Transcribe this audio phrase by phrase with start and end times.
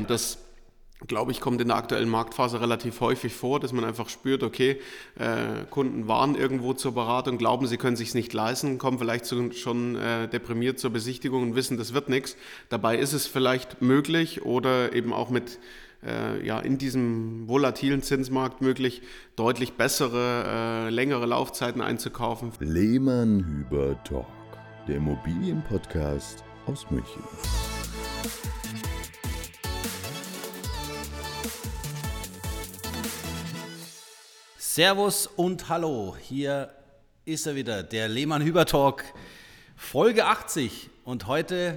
[0.00, 0.38] Und das
[1.06, 4.78] glaube ich, kommt in der aktuellen Marktphase relativ häufig vor, dass man einfach spürt, okay,
[5.18, 9.52] äh, Kunden waren irgendwo zur Beratung, glauben, sie können sich nicht leisten, kommen vielleicht zu,
[9.52, 12.36] schon äh, deprimiert zur Besichtigung und wissen, das wird nichts.
[12.68, 15.58] Dabei ist es vielleicht möglich oder eben auch mit
[16.04, 19.02] äh, ja, in diesem volatilen Zinsmarkt möglich,
[19.36, 22.52] deutlich bessere, äh, längere Laufzeiten einzukaufen.
[22.58, 24.26] Lehmann Hüber Talk,
[24.86, 27.22] der Immobilienpodcast aus München.
[34.80, 36.70] Servus und Hallo, hier
[37.26, 39.04] ist er wieder, der Lehmann Hüber Talk,
[39.76, 40.88] Folge 80.
[41.04, 41.76] Und heute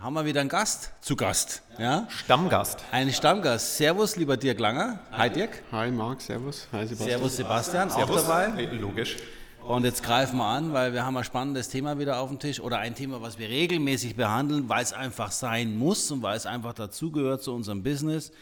[0.00, 1.60] haben wir wieder einen Gast zu Gast.
[1.78, 2.06] Ja?
[2.08, 2.84] Stammgast.
[2.90, 3.76] Ein Stammgast.
[3.76, 4.98] Servus, lieber Dirk Langer.
[5.12, 5.62] Hi, Dirk.
[5.72, 6.22] Hi, Marc.
[6.22, 6.66] Servus.
[6.72, 7.10] Hi, Sebastian.
[7.10, 7.90] Servus, Sebastian.
[7.90, 8.22] Servus.
[8.22, 8.64] Auch dabei.
[8.80, 9.16] Logisch.
[9.62, 12.60] Und jetzt greifen wir an, weil wir haben ein spannendes Thema wieder auf dem Tisch
[12.60, 16.46] oder ein Thema, was wir regelmäßig behandeln, weil es einfach sein muss und weil es
[16.46, 18.32] einfach dazugehört zu unserem Business.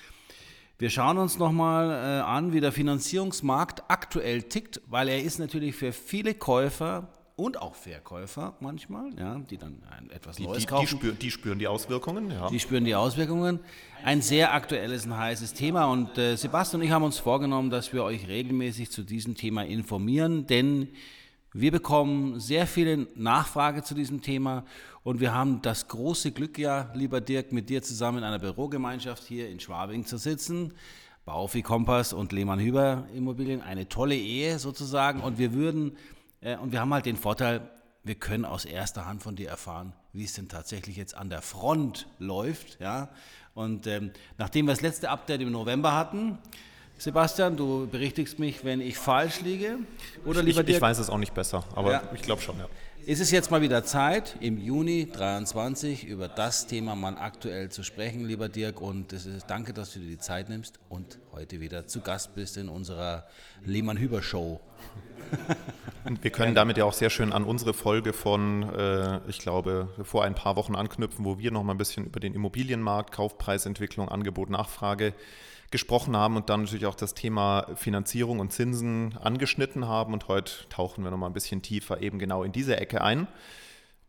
[0.79, 5.75] Wir schauen uns nochmal äh, an, wie der Finanzierungsmarkt aktuell tickt, weil er ist natürlich
[5.75, 10.83] für viele Käufer und auch Verkäufer manchmal, ja, die dann etwas die, Neues die, kaufen.
[10.83, 12.51] Die, spür, die, spüren die Auswirkungen, ja.
[12.51, 13.61] Die spüren die Auswirkungen.
[14.05, 15.87] Ein sehr aktuelles und heißes Thema.
[15.87, 19.65] Und äh, Sebastian und ich haben uns vorgenommen, dass wir euch regelmäßig zu diesem Thema
[19.65, 20.89] informieren, denn
[21.59, 24.65] wir bekommen sehr viele Nachfrage zu diesem Thema
[25.03, 29.23] und wir haben das große Glück ja, lieber Dirk, mit dir zusammen in einer Bürogemeinschaft
[29.25, 30.75] hier in Schwabing zu sitzen.
[31.25, 35.21] Baufi Kompass und Lehmann Hüber Immobilien, eine tolle Ehe sozusagen.
[35.21, 35.97] Und wir würden,
[36.43, 37.71] äh, und wir haben halt den Vorteil,
[38.05, 41.41] wir können aus erster Hand von dir erfahren, wie es denn tatsächlich jetzt an der
[41.41, 42.79] Front läuft.
[42.81, 43.09] Ja?
[43.55, 46.37] Und ähm, nachdem wir das letzte Update im November hatten,
[46.99, 49.79] Sebastian, du berichtigst mich, wenn ich falsch liege.
[50.25, 52.03] Oder lieber ich, ich weiß es auch nicht besser, aber ja.
[52.15, 52.67] ich glaube schon, ja.
[53.07, 57.85] Ist es jetzt mal wieder Zeit, im Juni 23 über das Thema mal aktuell zu
[57.85, 58.81] sprechen, lieber Dirk.
[58.81, 62.57] Und ist, danke, dass du dir die Zeit nimmst und heute wieder zu Gast bist
[62.57, 63.27] in unserer
[63.67, 64.59] Lehmann-Hüber-Show.
[66.23, 70.25] Wir können damit ja auch sehr schön an unsere Folge von, äh, ich glaube, vor
[70.25, 74.49] ein paar Wochen anknüpfen, wo wir noch mal ein bisschen über den Immobilienmarkt, Kaufpreisentwicklung, Angebot,
[74.49, 75.13] Nachfrage
[75.71, 80.15] gesprochen haben und dann natürlich auch das Thema Finanzierung und Zinsen angeschnitten haben.
[80.15, 83.27] Und heute tauchen wir nochmal ein bisschen tiefer eben genau in diese Ecke ein.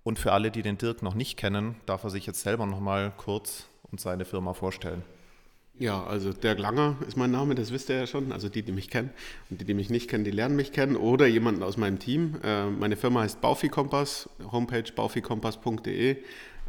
[0.03, 3.11] Und für alle, die den Dirk noch nicht kennen, darf er sich jetzt selber nochmal
[3.17, 5.03] kurz und seine Firma vorstellen.
[5.79, 8.31] Ja, also Dirk Langer ist mein Name, das wisst ihr ja schon.
[8.31, 9.11] Also die, die mich kennen
[9.51, 12.35] und die, die mich nicht kennen, die lernen mich kennen oder jemanden aus meinem Team.
[12.43, 16.17] Äh, meine Firma heißt Baufi Kompass, Homepage baufikompass.de.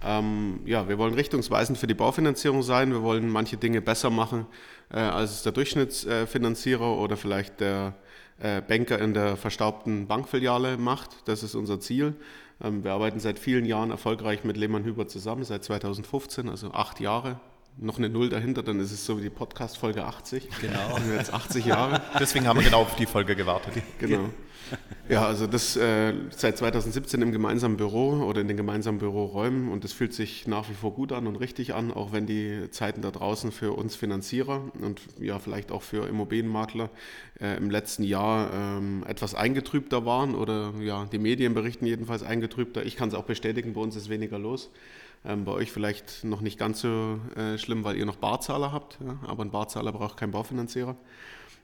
[0.02, 2.92] Ähm, ja, wir wollen richtungsweisend für die Baufinanzierung sein.
[2.92, 4.44] Wir wollen manche Dinge besser machen
[4.92, 7.94] äh, als der Durchschnittsfinanzierer oder vielleicht der
[8.40, 11.26] äh, Banker in der verstaubten Bankfiliale macht.
[11.26, 12.14] Das ist unser Ziel.
[12.62, 17.00] Ähm, wir arbeiten seit vielen Jahren erfolgreich mit Lehmann Hüber zusammen, seit 2015, also acht
[17.00, 17.40] Jahre
[17.80, 20.48] noch eine Null dahinter, dann ist es so wie die Podcast-Folge 80.
[20.60, 20.98] Genau.
[21.16, 22.02] Jetzt 80 Jahre.
[22.18, 23.74] Deswegen haben wir genau auf die Folge gewartet.
[23.98, 24.30] Genau.
[25.08, 29.82] Ja, also das äh, seit 2017 im gemeinsamen Büro oder in den gemeinsamen Büroräumen und
[29.82, 33.00] das fühlt sich nach wie vor gut an und richtig an, auch wenn die Zeiten
[33.00, 36.90] da draußen für uns Finanzierer und ja vielleicht auch für Immobilienmakler
[37.40, 42.84] äh, im letzten Jahr ähm, etwas eingetrübter waren oder ja die Medien berichten jedenfalls eingetrübter.
[42.84, 44.68] Ich kann es auch bestätigen, bei uns ist weniger los.
[45.24, 48.98] Ähm, bei euch vielleicht noch nicht ganz so äh, schlimm, weil ihr noch Barzahler habt,
[49.04, 49.18] ja?
[49.26, 50.96] aber ein Barzahler braucht keinen Baufinanzierer.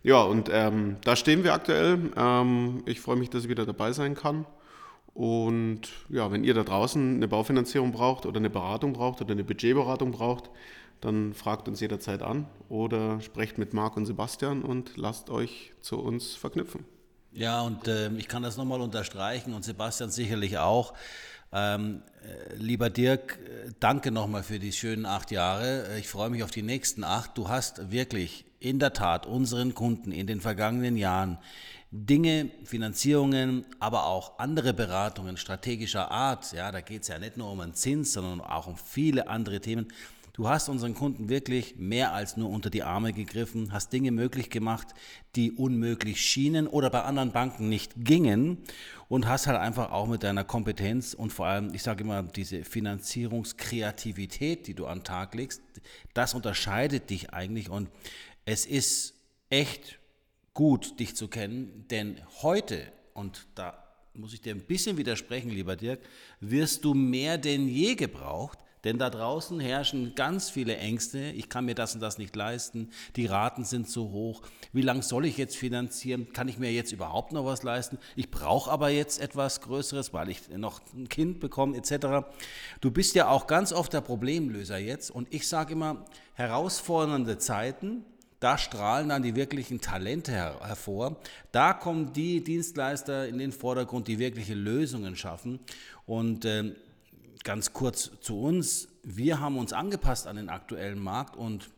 [0.02, 2.10] Ja, und ähm, da stehen wir aktuell.
[2.16, 4.44] Ähm, ich freue mich, dass ich wieder dabei sein kann.
[5.14, 9.44] Und ja, wenn ihr da draußen eine Baufinanzierung braucht oder eine Beratung braucht oder eine
[9.44, 10.50] Budgetberatung braucht,
[11.00, 16.00] dann fragt uns jederzeit an oder sprecht mit Marc und Sebastian und lasst euch zu
[16.00, 16.84] uns verknüpfen.
[17.32, 20.94] Ja, und äh, ich kann das nochmal unterstreichen und Sebastian sicherlich auch.
[21.56, 25.86] Ähm, äh, lieber Dirk, äh, danke nochmal für die schönen acht Jahre.
[25.88, 27.38] Äh, ich freue mich auf die nächsten acht.
[27.38, 31.38] Du hast wirklich in der Tat unseren Kunden in den vergangenen Jahren
[31.92, 37.52] Dinge, Finanzierungen, aber auch andere Beratungen strategischer Art, ja, da geht es ja nicht nur
[37.52, 39.86] um einen Zins, sondern auch um viele andere Themen,
[40.36, 44.50] Du hast unseren Kunden wirklich mehr als nur unter die Arme gegriffen, hast Dinge möglich
[44.50, 44.88] gemacht,
[45.36, 48.58] die unmöglich schienen oder bei anderen Banken nicht gingen
[49.08, 52.64] und hast halt einfach auch mit deiner Kompetenz und vor allem, ich sage immer, diese
[52.64, 55.62] Finanzierungskreativität, die du an den Tag legst,
[56.14, 57.68] das unterscheidet dich eigentlich.
[57.68, 57.90] Und
[58.44, 59.14] es ist
[59.50, 59.98] echt
[60.52, 63.82] gut, dich zu kennen, denn heute, und da
[64.14, 66.00] muss ich dir ein bisschen widersprechen, lieber Dirk,
[66.40, 71.18] wirst du mehr denn je gebraucht, Denn da draußen herrschen ganz viele Ängste.
[71.18, 72.90] Ich kann mir das und das nicht leisten.
[73.16, 74.42] Die Raten sind zu hoch.
[74.72, 76.32] Wie lange soll ich jetzt finanzieren?
[76.32, 77.98] Kann ich mir jetzt überhaupt noch was leisten?
[78.14, 82.26] Ich brauche aber jetzt etwas Größeres, weil ich noch ein Kind bekomme etc.
[82.80, 85.10] Du bist ja auch ganz oft der Problemlöser jetzt.
[85.10, 86.04] Und ich sage immer,
[86.34, 88.04] herausfordernde Zeiten,
[88.40, 91.16] da strahlen dann die wirklichen Talente her hervor.
[91.50, 95.60] Da kommen die Dienstleister in den Vordergrund, die wirkliche Lösungen schaffen.
[96.04, 96.74] Und äh,
[97.42, 98.88] ganz kurz zu uns.
[99.02, 101.70] Wir haben uns angepasst an den aktuellen Markt und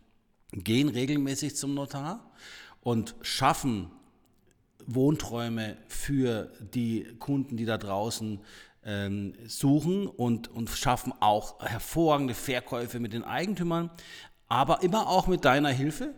[0.52, 2.30] gehen regelmäßig zum Notar
[2.80, 3.90] und schaffen
[4.86, 8.40] Wohnträume für die Kunden, die da draußen
[8.84, 13.90] ähm, suchen und, und schaffen auch hervorragende Verkäufe mit den Eigentümern,
[14.48, 16.14] aber immer auch mit deiner Hilfe.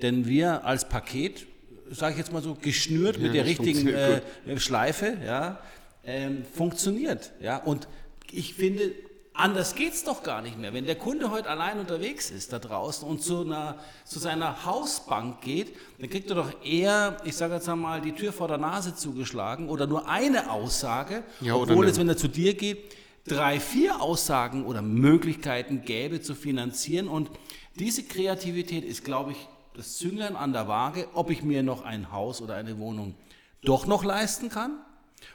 [0.00, 1.46] Denn wir als Paket,
[1.90, 4.22] sage ich jetzt mal so, geschnürt ja, mit der richtigen äh,
[4.56, 5.60] Schleife, ja,
[6.04, 7.32] ähm, funktioniert.
[7.40, 7.58] Ja?
[7.58, 7.88] Und
[8.32, 8.92] ich finde,
[9.36, 10.72] anders geht es doch gar nicht mehr.
[10.72, 15.40] Wenn der Kunde heute allein unterwegs ist da draußen und zu, einer, zu seiner Hausbank
[15.40, 18.94] geht, dann kriegt er doch eher, ich sage jetzt einmal, die Tür vor der Nase
[18.94, 22.96] zugeschlagen oder nur eine Aussage, ja, obwohl es, wenn er zu dir geht,
[23.26, 27.08] drei, vier Aussagen oder Möglichkeiten gäbe zu finanzieren.
[27.08, 27.30] Und
[27.78, 32.10] diese Kreativität ist, glaube ich, das Zünglein an der Waage, ob ich mir noch ein
[32.12, 33.14] Haus oder eine Wohnung
[33.62, 34.78] doch noch leisten kann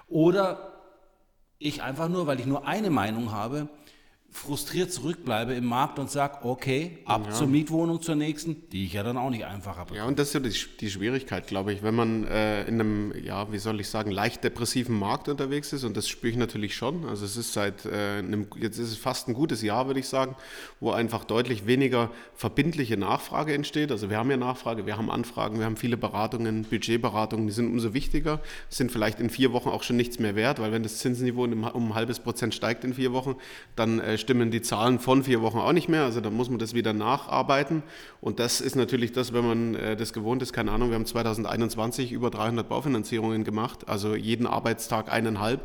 [0.08, 0.71] oder
[1.62, 3.68] ich einfach nur, weil ich nur eine Meinung habe,
[4.32, 7.34] frustriert zurückbleibe im Markt und sage, okay, ab ja.
[7.34, 9.94] zur Mietwohnung zur nächsten, die ich ja dann auch nicht einfach habe.
[9.94, 13.14] Ja, und das ist ja die, die Schwierigkeit, glaube ich, wenn man äh, in einem,
[13.24, 16.76] ja, wie soll ich sagen, leicht depressiven Markt unterwegs ist und das spüre ich natürlich
[16.76, 17.06] schon.
[17.06, 20.08] Also es ist seit äh, einem, jetzt ist es fast ein gutes Jahr, würde ich
[20.08, 20.36] sagen,
[20.80, 23.92] wo einfach deutlich weniger verbindliche Nachfrage entsteht.
[23.92, 27.68] Also wir haben ja Nachfrage, wir haben Anfragen, wir haben viele Beratungen, Budgetberatungen, die sind
[27.68, 28.40] umso wichtiger,
[28.70, 31.92] sind vielleicht in vier Wochen auch schon nichts mehr wert, weil wenn das Zinsniveau um
[31.92, 33.36] ein halbes Prozent steigt in vier Wochen,
[33.76, 36.04] dann äh, stimmen die Zahlen von vier Wochen auch nicht mehr.
[36.04, 37.84] Also da muss man das wieder nacharbeiten.
[38.22, 40.54] Und das ist natürlich das, wenn man äh, das gewohnt ist.
[40.54, 45.60] Keine Ahnung, wir haben 2021 über 300 Baufinanzierungen gemacht, also jeden Arbeitstag eineinhalb.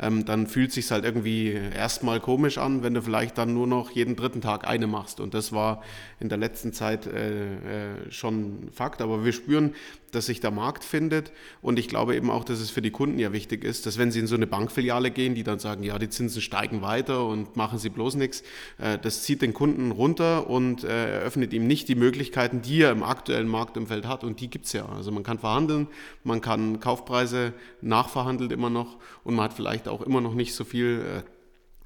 [0.00, 3.90] Ähm, dann fühlt sich halt irgendwie erstmal komisch an, wenn du vielleicht dann nur noch
[3.90, 5.20] jeden dritten Tag eine machst.
[5.20, 5.82] Und das war
[6.18, 9.02] in der letzten Zeit äh, äh, schon Fakt.
[9.02, 9.74] Aber wir spüren,
[10.12, 11.32] dass sich der Markt findet.
[11.62, 14.10] Und ich glaube eben auch, dass es für die Kunden ja wichtig ist, dass wenn
[14.10, 17.56] sie in so eine Bankfiliale gehen, die dann sagen, ja, die Zinsen steigen weiter und
[17.56, 18.42] machen sie bloß nichts,
[18.78, 22.92] äh, das zieht den Kunden runter und äh, eröffnet ihm nicht die Möglichkeiten, die er
[22.92, 24.24] im aktuellen Marktumfeld hat.
[24.24, 24.86] Und die gibt es ja.
[24.86, 25.88] Also man kann verhandeln,
[26.24, 30.64] man kann Kaufpreise nachverhandeln immer noch und man hat vielleicht auch immer noch nicht so
[30.64, 31.37] viel äh,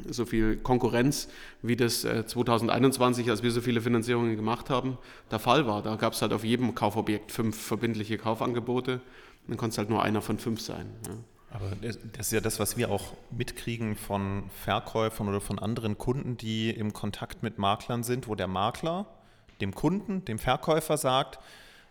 [0.09, 1.29] so viel Konkurrenz,
[1.63, 4.99] wie das 2021, als wir so viele Finanzierungen gemacht haben,
[5.31, 5.83] der Fall war.
[5.83, 9.01] Da gab es halt auf jedem Kaufobjekt fünf verbindliche Kaufangebote.
[9.49, 10.87] Dann konnte es halt nur einer von fünf sein.
[11.07, 11.15] Ja.
[11.55, 16.37] Aber das ist ja das, was wir auch mitkriegen von Verkäufern oder von anderen Kunden,
[16.39, 19.07] die im Kontakt mit Maklern sind, wo der Makler
[19.61, 21.39] dem Kunden, dem Verkäufer sagt,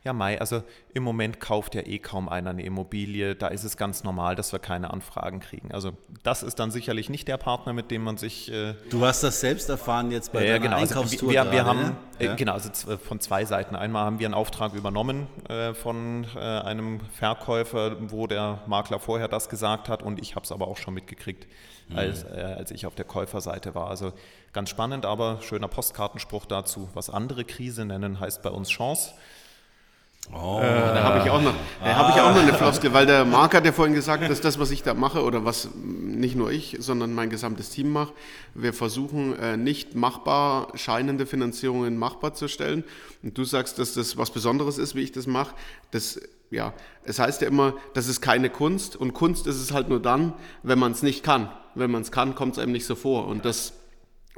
[0.03, 0.63] ja, Mai, also
[0.95, 3.35] im Moment kauft ja eh kaum einer eine Immobilie.
[3.35, 5.71] Da ist es ganz normal, dass wir keine Anfragen kriegen.
[5.71, 5.91] Also
[6.23, 8.51] das ist dann sicherlich nicht der Partner, mit dem man sich.
[8.51, 10.77] Äh du hast das selbst erfahren jetzt bei ja, genau.
[10.77, 11.29] Also Einkaufstour.
[11.29, 11.95] Also wir, wir, haben ne?
[12.17, 12.35] äh, ja.
[12.35, 13.75] genau also von zwei Seiten.
[13.75, 19.27] Einmal haben wir einen Auftrag übernommen äh, von äh, einem Verkäufer, wo der Makler vorher
[19.27, 21.47] das gesagt hat, und ich habe es aber auch schon mitgekriegt,
[21.89, 21.97] mhm.
[21.99, 23.91] als, äh, als ich auf der Käuferseite war.
[23.91, 24.13] Also
[24.51, 26.89] ganz spannend, aber schöner Postkartenspruch dazu.
[26.95, 29.13] Was andere Krise nennen, heißt bei uns Chance.
[30.33, 31.53] Oh, äh, da habe ich auch noch,
[31.83, 31.95] ah.
[31.95, 34.59] habe ich auch noch eine Floskel, weil der Marc hat ja vorhin gesagt, dass das,
[34.59, 38.13] was ich da mache oder was nicht nur ich, sondern mein gesamtes Team macht,
[38.53, 42.85] wir versuchen äh, nicht machbar scheinende Finanzierungen machbar zu stellen.
[43.23, 45.53] Und du sagst, dass das was Besonderes ist, wie ich das mache.
[45.91, 46.73] Das ja,
[47.05, 50.33] es heißt ja immer, das ist keine Kunst und Kunst ist es halt nur dann,
[50.63, 51.49] wenn man es nicht kann.
[51.75, 53.73] Wenn man es kann, kommt es einem nicht so vor und das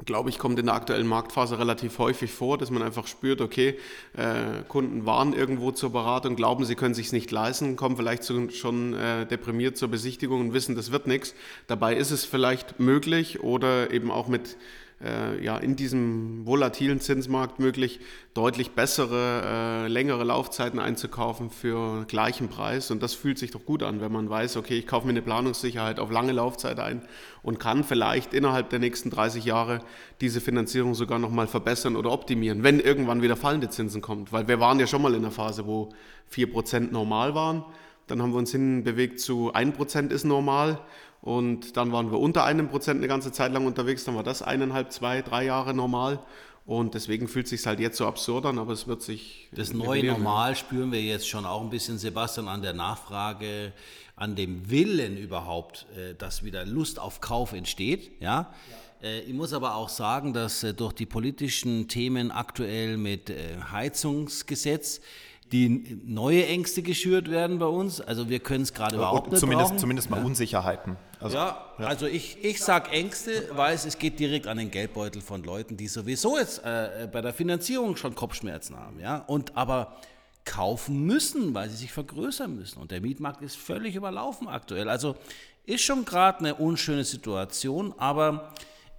[0.04, 3.78] glaube ich, kommt in der aktuellen Marktphase relativ häufig vor, dass man einfach spürt, okay,
[4.16, 8.50] äh, Kunden waren irgendwo zur Beratung, glauben, sie können sich nicht leisten, kommen vielleicht zu,
[8.50, 11.34] schon äh, deprimiert zur Besichtigung und wissen, das wird nichts.
[11.68, 14.56] Dabei ist es vielleicht möglich oder eben auch mit
[15.04, 18.00] äh, ja, in diesem volatilen Zinsmarkt möglich,
[18.32, 19.42] deutlich bessere,
[19.84, 22.90] äh, längere Laufzeiten einzukaufen für gleichen Preis.
[22.90, 25.22] Und das fühlt sich doch gut an, wenn man weiß, okay, ich kaufe mir eine
[25.22, 27.02] Planungssicherheit auf lange Laufzeit ein
[27.42, 29.80] und kann vielleicht innerhalb der nächsten 30 Jahre
[30.20, 34.32] diese Finanzierung sogar nochmal verbessern oder optimieren, wenn irgendwann wieder fallende Zinsen kommt.
[34.32, 35.90] Weil wir waren ja schon mal in einer Phase, wo
[36.32, 37.64] 4% normal waren.
[38.06, 40.80] Dann haben wir uns hinbewegt zu 1% ist normal
[41.24, 44.04] und dann waren wir unter einem Prozent eine ganze Zeit lang unterwegs.
[44.04, 46.18] Dann war das eineinhalb, zwei, drei Jahre normal.
[46.66, 49.48] Und deswegen fühlt es sich halt jetzt so absurd an, aber es wird sich.
[49.52, 53.72] Das neue Normal spüren wir jetzt schon auch ein bisschen, Sebastian, an der Nachfrage,
[54.16, 58.10] an dem Willen überhaupt, äh, dass wieder Lust auf Kauf entsteht.
[58.20, 58.52] Ja.
[59.02, 63.32] ja Äh, ich muss aber auch sagen, dass äh, durch die politischen Themen aktuell mit
[63.72, 65.00] Heizungsgesetz
[65.54, 68.00] die neue Ängste geschürt werden bei uns.
[68.00, 69.78] Also wir können es gerade überhaupt nicht zumindest, brauchen.
[69.78, 70.24] Zumindest mal ja.
[70.24, 70.96] Unsicherheiten.
[71.20, 75.22] Also, ja, ja, also ich, ich sage Ängste, weil es, geht direkt an den Geldbeutel
[75.22, 78.98] von Leuten, die sowieso jetzt äh, bei der Finanzierung schon Kopfschmerzen haben.
[78.98, 79.18] Ja?
[79.28, 79.94] Und aber
[80.44, 82.80] kaufen müssen, weil sie sich vergrößern müssen.
[82.80, 84.88] Und der Mietmarkt ist völlig überlaufen aktuell.
[84.88, 85.14] Also
[85.66, 88.52] ist schon gerade eine unschöne Situation, aber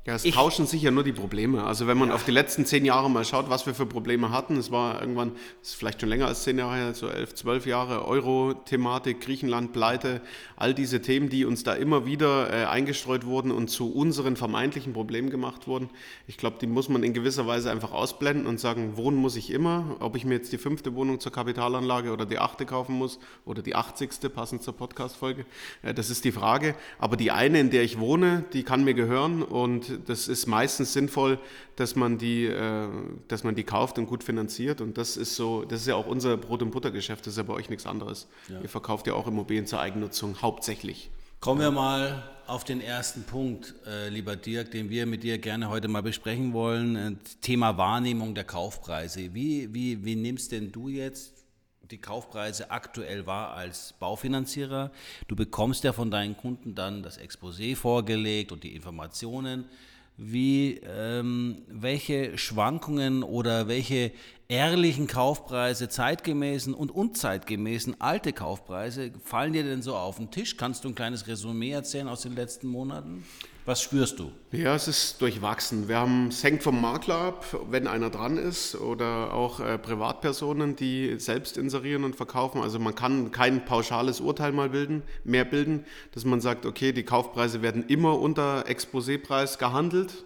[0.06, 1.64] ja, es ich, tauschen sich ja nur die Probleme.
[1.64, 2.16] Also wenn man ja.
[2.16, 5.32] auf die letzten zehn Jahre mal schaut, was wir für Probleme hatten, es war irgendwann,
[5.64, 9.74] es ist vielleicht schon länger als zehn Jahre her, so elf, zwölf Jahre, Euro-Thematik, Griechenland,
[9.74, 10.22] Pleite,
[10.58, 14.94] all diese Themen, die uns da immer wieder äh, eingestreut wurden und zu unseren vermeintlichen
[14.94, 15.90] Problemen gemacht wurden.
[16.28, 19.50] Ich glaube, die muss man in gewisser Weise einfach ausblenden und sagen, wohnen muss ich
[19.50, 23.18] immer, ob ich mir jetzt die fünfte Wohnung zur Kapitalanlage oder die achte kaufen muss
[23.44, 25.48] oder die achtzigste, passend zur Podcast-Folge,
[25.82, 26.76] äh, das ist die Frage.
[27.00, 30.94] Aber die eine, in der ich wohne, die kann mir gehören und das ist meistens
[30.94, 31.40] sinnvoll,
[31.76, 32.88] dass man die, äh,
[33.28, 34.82] dass man die kauft und gut finanziert.
[34.82, 37.44] Und das ist so, das ist ja auch unser Brot- und Buttergeschäft, das ist ja
[37.44, 38.28] bei euch nichts anderes.
[38.50, 38.62] Ja.
[38.62, 41.10] Ihr verkauft ja auch Immobilien zur Eigennutzung, hauptsächlich.
[41.40, 45.70] Kommen wir mal auf den ersten Punkt, äh, lieber Dirk, den wir mit dir gerne
[45.70, 46.96] heute mal besprechen wollen.
[46.96, 47.12] Äh,
[47.42, 49.34] Thema Wahrnehmung der Kaufpreise.
[49.34, 51.35] Wie, wie, wie nimmst denn du jetzt
[51.92, 54.92] die Kaufpreise aktuell wahr als Baufinanzierer?
[55.28, 59.66] Du bekommst ja von deinen Kunden dann das Exposé vorgelegt und die Informationen
[60.18, 64.14] wie ähm, welche Schwankungen oder welche
[64.48, 70.56] ehrlichen Kaufpreise, zeitgemäßen und unzeitgemäßen alte Kaufpreise fallen dir denn so auf den Tisch?
[70.56, 73.26] Kannst du ein kleines Resümee erzählen aus den letzten Monaten?
[73.68, 74.32] Was spürst du?
[74.52, 75.88] Ja, es ist durchwachsen.
[75.88, 80.76] Wir haben, es hängt vom Makler ab, wenn einer dran ist oder auch äh, Privatpersonen,
[80.76, 82.62] die selbst inserieren und verkaufen.
[82.62, 87.02] Also man kann kein pauschales Urteil mal bilden, mehr bilden, dass man sagt, okay, die
[87.02, 90.26] Kaufpreise werden immer unter Exposépreis gehandelt.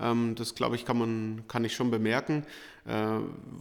[0.00, 2.46] Ähm, das glaube ich, kann man, kann ich schon bemerken.
[2.86, 3.18] Äh,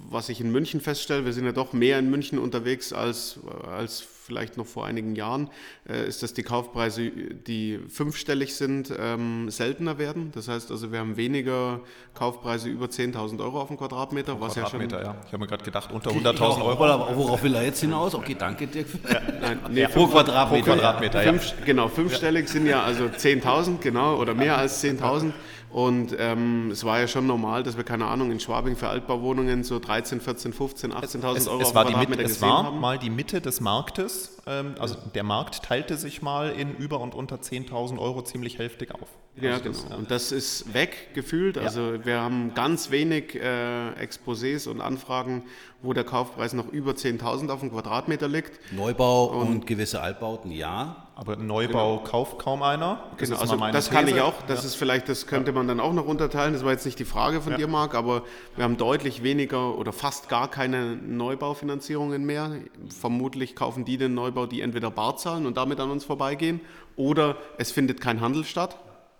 [0.09, 4.07] was ich in München feststelle, wir sind ja doch mehr in München unterwegs als, als
[4.27, 5.49] vielleicht noch vor einigen Jahren,
[5.89, 10.31] äh, ist, dass die Kaufpreise, die fünfstellig sind, ähm, seltener werden.
[10.35, 11.79] Das heißt also, wir haben weniger
[12.13, 14.39] Kaufpreise über 10.000 Euro auf den Quadratmeter.
[14.39, 15.21] Was Quadratmeter, ja, schon, ja.
[15.25, 16.85] Ich habe mir gerade gedacht, unter 100.000 Euro.
[16.85, 18.13] Aber worauf will er jetzt hinaus?
[18.13, 18.85] Okay, danke dir.
[19.09, 20.63] Ja, nein, nee, ja, pro Quadratmeter.
[20.63, 21.31] Pro Quadratmeter ja.
[21.31, 25.31] Fünf, genau, fünfstellig sind ja also 10.000, genau, oder mehr als 10.000.
[25.69, 29.63] Und ähm, es war ja schon normal, dass wir, keine Ahnung, in Schwabing für Altbauwohnungen
[29.63, 32.79] so 13, 14, 15, 18.000 Euro es war, die Mitte, es war haben.
[32.79, 34.37] mal die Mitte des Marktes.
[34.47, 38.93] Ähm, also der Markt teilte sich mal in über und unter 10.000 Euro ziemlich hälftig
[38.93, 39.09] auf.
[39.39, 39.97] Ja, also genau.
[39.97, 41.57] Und das ist weg gefühlt.
[41.57, 42.05] Also ja.
[42.05, 45.43] wir haben ganz wenig äh, Exposés und Anfragen,
[45.81, 48.59] wo der Kaufpreis noch über 10.000 auf dem Quadratmeter liegt.
[48.73, 51.07] Neubau und, und gewisse Altbauten, ja.
[51.15, 52.09] Aber Neubau genau.
[52.09, 53.03] kauft kaum einer.
[53.17, 54.33] Das genau, also das kann ich auch.
[54.47, 54.67] Das ja.
[54.67, 56.53] ist vielleicht, das könnte man dann auch noch unterteilen.
[56.53, 57.57] Das war jetzt nicht die Frage von ja.
[57.57, 58.23] dir, Marc, aber
[58.55, 62.57] wir haben deutlich weniger oder fast gar keine Neubaufinanzierungen mehr.
[62.89, 66.59] Vermutlich kaufen die den Neubau, die entweder bar zahlen und damit an uns vorbeigehen,
[66.95, 68.77] oder es findet kein Handel statt.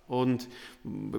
[0.08, 0.48] Und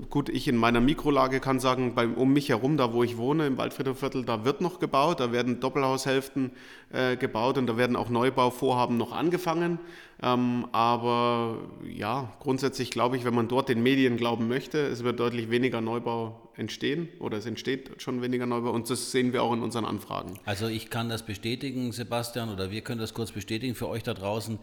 [0.09, 3.45] gut, ich in meiner Mikrolage kann sagen, bei, um mich herum, da wo ich wohne,
[3.45, 6.51] im Waldfriedhofviertel, da wird noch gebaut, da werden Doppelhaushälften
[6.91, 9.79] äh, gebaut und da werden auch Neubauvorhaben noch angefangen.
[10.21, 15.19] Ähm, aber ja, grundsätzlich glaube ich, wenn man dort den Medien glauben möchte, es wird
[15.19, 19.53] deutlich weniger Neubau entstehen oder es entsteht schon weniger Neubau und das sehen wir auch
[19.53, 20.37] in unseren Anfragen.
[20.45, 24.13] Also ich kann das bestätigen, Sebastian, oder wir können das kurz bestätigen für euch da
[24.13, 24.59] draußen.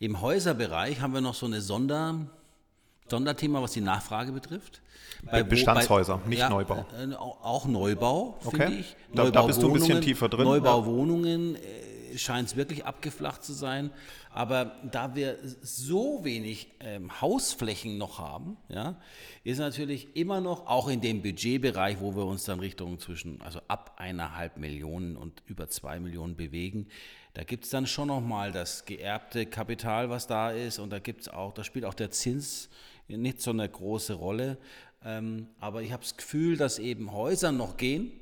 [0.00, 2.26] Im Häuserbereich haben wir noch so eine Sonder
[3.10, 4.82] Sonderthema, was die Nachfrage betrifft.
[5.24, 6.86] Bei Bestandshäuser, bei, nicht ja, Neubau.
[6.96, 8.66] Äh, auch Neubau, okay.
[8.66, 8.96] finde ich.
[9.12, 10.44] Da, da, bist du ein bisschen tiefer drin.
[10.44, 13.90] Neubauwohnungen äh, scheint es wirklich abgeflacht zu sein.
[14.30, 18.96] Aber da wir so wenig ähm, Hausflächen noch haben, ja,
[19.42, 23.60] ist natürlich immer noch, auch in dem Budgetbereich, wo wir uns dann Richtung zwischen, also
[23.68, 26.86] ab eineinhalb Millionen und über zwei Millionen bewegen,
[27.34, 30.78] da gibt es dann schon nochmal das geerbte Kapital, was da ist.
[30.78, 32.68] Und da gibt es auch, da spielt auch der Zins
[33.16, 34.58] nicht so eine große Rolle.
[35.04, 38.12] Ähm, aber ich habe das Gefühl, dass eben Häuser noch gehen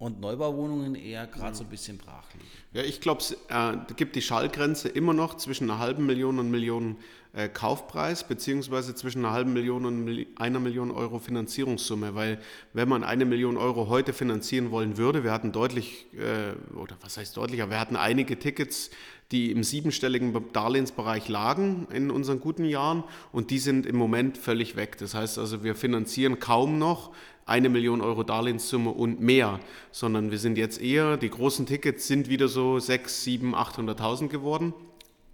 [0.00, 2.46] und Neubauwohnungen eher gerade so ein bisschen brach liegen.
[2.72, 6.50] Ja, ich glaube, es äh, gibt die Schallgrenze immer noch zwischen einer halben Million und
[6.50, 6.96] Millionen
[7.34, 12.14] äh, Kaufpreis, beziehungsweise zwischen einer halben Million und einer Million Euro Finanzierungssumme.
[12.14, 12.40] Weil
[12.72, 17.18] wenn man eine Million Euro heute finanzieren wollen würde, wir hatten deutlich, äh, oder was
[17.18, 18.90] heißt deutlich, aber wir hatten einige Tickets,
[19.32, 24.76] die im siebenstelligen Darlehensbereich lagen in unseren guten Jahren und die sind im Moment völlig
[24.76, 24.98] weg.
[24.98, 27.12] Das heißt also, wir finanzieren kaum noch
[27.46, 29.60] eine Million Euro Darlehenssumme und mehr,
[29.90, 34.74] sondern wir sind jetzt eher, die großen Tickets sind wieder so 6, 7, 800.000 geworden.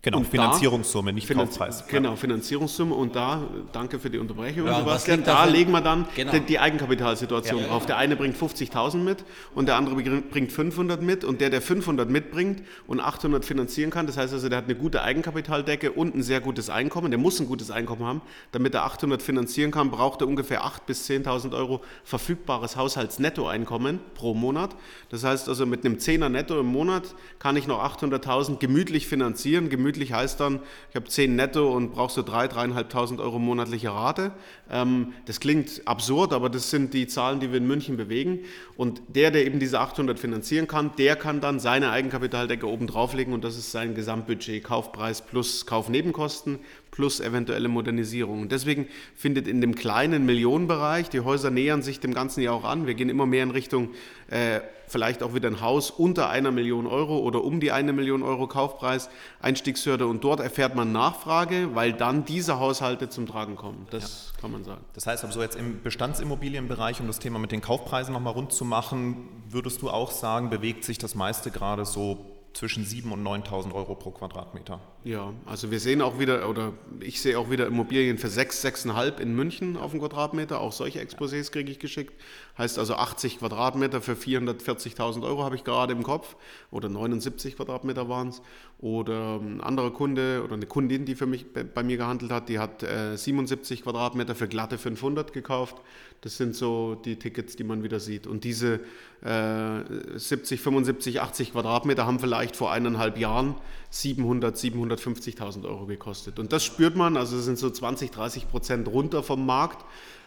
[0.07, 1.85] Genau, Und Finanzierungssumme, nicht Finanz Kaufpreis.
[1.89, 5.81] Genau, Finanzierungssumme und da, danke für die Unterbrechung, Ja, was Sebastian, da dafür- legen wir
[5.81, 6.31] dann Genau.
[6.31, 7.67] die, die Eigenkapitalsituation Ja.
[7.67, 7.87] drauf.
[7.87, 9.25] Der eine bringt 50.000 mit
[9.57, 14.07] und der andere bringt 500 mit und der, der 500 mitbringt und 800 finanzieren kann,
[14.07, 17.41] das heißt also, der hat eine gute Eigenkapitaldecke und ein sehr gutes Einkommen, der muss
[17.41, 18.23] ein gutes Einkommen haben,
[18.53, 24.35] damit er 800 finanzieren kann, braucht er ungefähr 8.000 bis 10.000 Euro verfügbares Haushaltsnettoeinkommen pro
[24.35, 24.77] Monat.
[25.11, 27.03] Das heißt also, mit einem 10er Netto im Monat
[27.41, 29.69] kann ich noch 800.000 gemütlich finanzieren.
[29.69, 30.61] Gemütlich heißt dann,
[30.91, 34.33] ich habe 10 netto und brauche so 3.000, 3.500 Euro monatliche Rate.
[34.71, 38.41] Ähm, das klingt absurd, aber das sind die Zahlen, die wir in München bewegen.
[38.77, 43.33] Und der, der eben diese 800 finanzieren kann, der kann dann seine Eigenkapitaldecke oben drauflegen
[43.33, 46.59] und das ist sein Gesamtbudget, Kaufpreis plus Kaufnebenkosten
[46.91, 48.43] plus eventuelle Modernisierung.
[48.43, 52.65] Und deswegen findet in dem kleinen Millionenbereich, die Häuser nähern sich dem Ganzen ja auch
[52.65, 53.91] an, wir gehen immer mehr in Richtung
[54.29, 58.23] äh, vielleicht auch wieder ein Haus unter einer Million Euro oder um die eine Million
[58.23, 59.09] Euro Kaufpreis,
[59.41, 63.87] Einstiegshürde und dort erfährt man Nachfrage, weil dann diese Haushalte zum Tragen kommen.
[63.91, 64.85] Das kann man sagen.
[64.95, 68.53] Das heißt aber so jetzt im Bestandsimmobilienbereich, um das Thema mit den Kaufpreisen nochmal rund
[68.53, 73.27] zu machen, würdest du auch sagen, bewegt sich das meiste gerade so zwischen 7.000 und
[73.27, 74.81] 9.000 Euro pro Quadratmeter?
[75.07, 79.21] Ja, also wir sehen auch wieder, oder ich sehe auch wieder Immobilien für 6, 6,5
[79.21, 80.61] in München auf dem Quadratmeter.
[80.61, 82.13] Auch solche Exposés kriege ich geschickt.
[82.59, 86.35] Heißt also 80 Quadratmeter für 440.000 Euro habe ich gerade im Kopf.
[86.73, 88.43] Oder 79 Quadratmeter waren es.
[88.81, 92.59] Oder ein anderer Kunde oder eine Kundin, die für mich bei, mir gehandelt hat, die
[92.59, 95.77] hat äh, 77 Quadratmeter für glatte 500 gekauft.
[96.23, 98.27] Das sind so die Tickets, die man wieder sieht.
[98.27, 98.81] Und diese
[99.23, 103.55] äh, 70, 75, 80 Quadratmeter haben vielleicht vor eineinhalb Jahren
[103.91, 104.59] 700,
[104.97, 106.39] 750.000 Euro gekostet.
[106.39, 109.85] Und das spürt man, also es sind so 20, 30 Prozent runter vom Markt.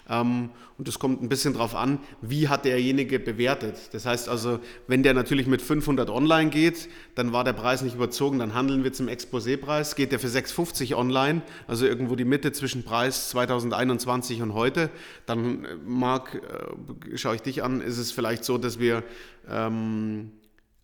[0.09, 3.75] Ähm, und es kommt ein bisschen darauf an, wie hat derjenige bewertet.
[3.91, 7.95] Das heißt also, wenn der natürlich mit 500 online geht, dann war der Preis nicht
[7.95, 9.95] überzogen, dann handeln wir zum Exposépreis.
[9.95, 14.89] Geht der für 650 online, also irgendwo die Mitte zwischen Preis 2021 und heute,
[15.25, 19.03] dann äh, Marc, äh, schaue ich dich an, ist es vielleicht so, dass wir
[19.49, 20.31] ähm,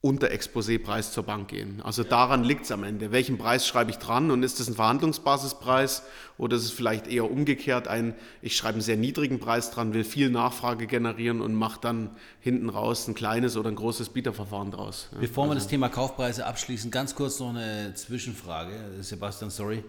[0.06, 1.82] unter Exposépreis zur Bank gehen.
[1.84, 3.12] Also daran liegt es am Ende.
[3.12, 6.04] Welchen Preis schreibe ich dran und ist das ein Verhandlungsbasispreis
[6.38, 10.04] oder ist es vielleicht eher umgekehrt ein, ich schreibe einen sehr niedrigen Preis dran, will
[10.04, 15.10] viel Nachfrage generieren und mache dann hinten raus ein kleines oder ein großes Bieterverfahren draus.
[15.20, 19.84] Bevor wir das Thema Kaufpreise abschließen, ganz kurz noch eine Zwischenfrage, Sebastian, sorry.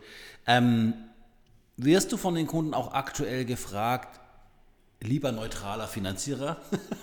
[0.46, 0.94] Ähm,
[1.76, 4.18] wirst du von den Kunden auch aktuell gefragt,
[5.02, 6.56] lieber neutraler Finanzierer,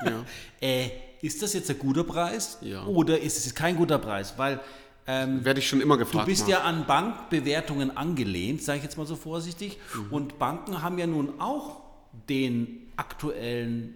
[0.04, 0.26] Ja.
[0.67, 0.89] äh,
[1.23, 2.86] ist das jetzt ein guter Preis Ja.
[2.86, 4.33] oder ist es kein guter Preis?
[4.38, 4.59] Weil
[5.07, 6.27] ähm, Werde ich schon immer Du gefragt.
[6.27, 6.51] bist Marc.
[6.51, 9.77] ja an Bankbewertungen angelehnt, sage ich jetzt mal so vorsichtig.
[10.12, 11.81] Und Banken haben ja nun auch
[12.29, 13.95] den aktuellen,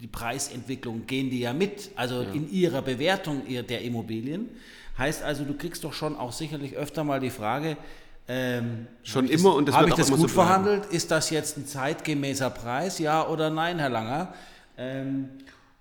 [0.00, 4.48] die Preisentwicklung gehen die ja mit, also in ihrer Bewertung der Immobilien.
[4.96, 7.76] Heißt also, du kriegst doch schon auch sicherlich öfter mal die Frage,
[8.28, 10.86] ähm, Schon immer das, und das habe ich das gut so verhandelt?
[10.86, 14.34] Ist das jetzt ein zeitgemäßer Preis, ja oder nein, Herr Langer?
[14.78, 15.28] Ähm,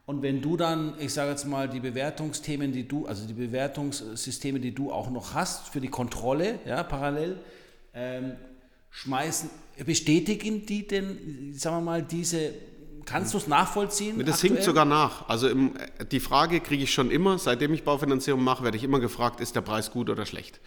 [0.05, 4.59] und wenn du dann, ich sage jetzt mal, die Bewertungsthemen, die du, also die Bewertungssysteme,
[4.59, 7.39] die du auch noch hast für die Kontrolle, ja, parallel,
[7.93, 8.33] ähm,
[8.91, 9.49] schmeißen,
[9.85, 12.51] bestätigen die denn, sagen wir mal, diese,
[13.05, 14.19] kannst du es nachvollziehen?
[14.19, 14.51] Das aktuell?
[14.51, 15.27] hinkt sogar nach.
[15.27, 15.73] Also im,
[16.11, 19.55] die Frage kriege ich schon immer, seitdem ich Baufinanzierung mache, werde ich immer gefragt, ist
[19.55, 20.59] der Preis gut oder schlecht?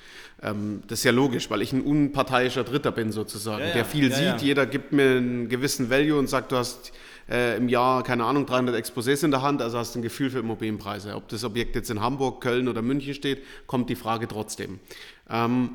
[0.42, 3.74] Ähm, das ist ja logisch, weil ich ein unparteiischer Dritter bin sozusagen, Ja, ja.
[3.74, 4.42] der viel Ja, sieht.
[4.42, 6.92] Jeder gibt mir einen gewissen Value und sagt, du hast
[7.28, 10.30] äh, im Jahr, keine Ahnung, 300 Exposés in der Hand, also hast du ein Gefühl
[10.30, 11.14] für Immobilienpreise.
[11.14, 14.80] Ob das Objekt jetzt in Hamburg, Köln oder München steht, kommt die Frage trotzdem.
[15.28, 15.70] Ähm,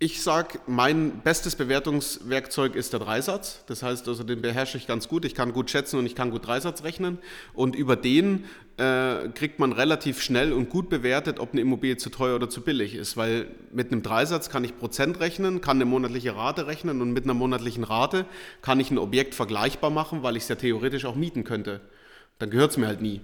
[0.00, 3.64] ich sage, mein bestes Bewertungswerkzeug ist der Dreisatz.
[3.66, 5.24] Das heißt, also den beherrsche ich ganz gut.
[5.24, 7.18] Ich kann gut schätzen und ich kann gut Dreisatz rechnen.
[7.52, 8.44] Und über den
[8.76, 12.60] äh, kriegt man relativ schnell und gut bewertet, ob eine Immobilie zu teuer oder zu
[12.60, 13.16] billig ist.
[13.16, 17.24] Weil mit einem Dreisatz kann ich Prozent rechnen, kann eine monatliche Rate rechnen und mit
[17.24, 18.24] einer monatlichen Rate
[18.62, 21.80] kann ich ein Objekt vergleichbar machen, weil ich es ja theoretisch auch mieten könnte.
[22.38, 23.20] Dann gehört es mir halt nie.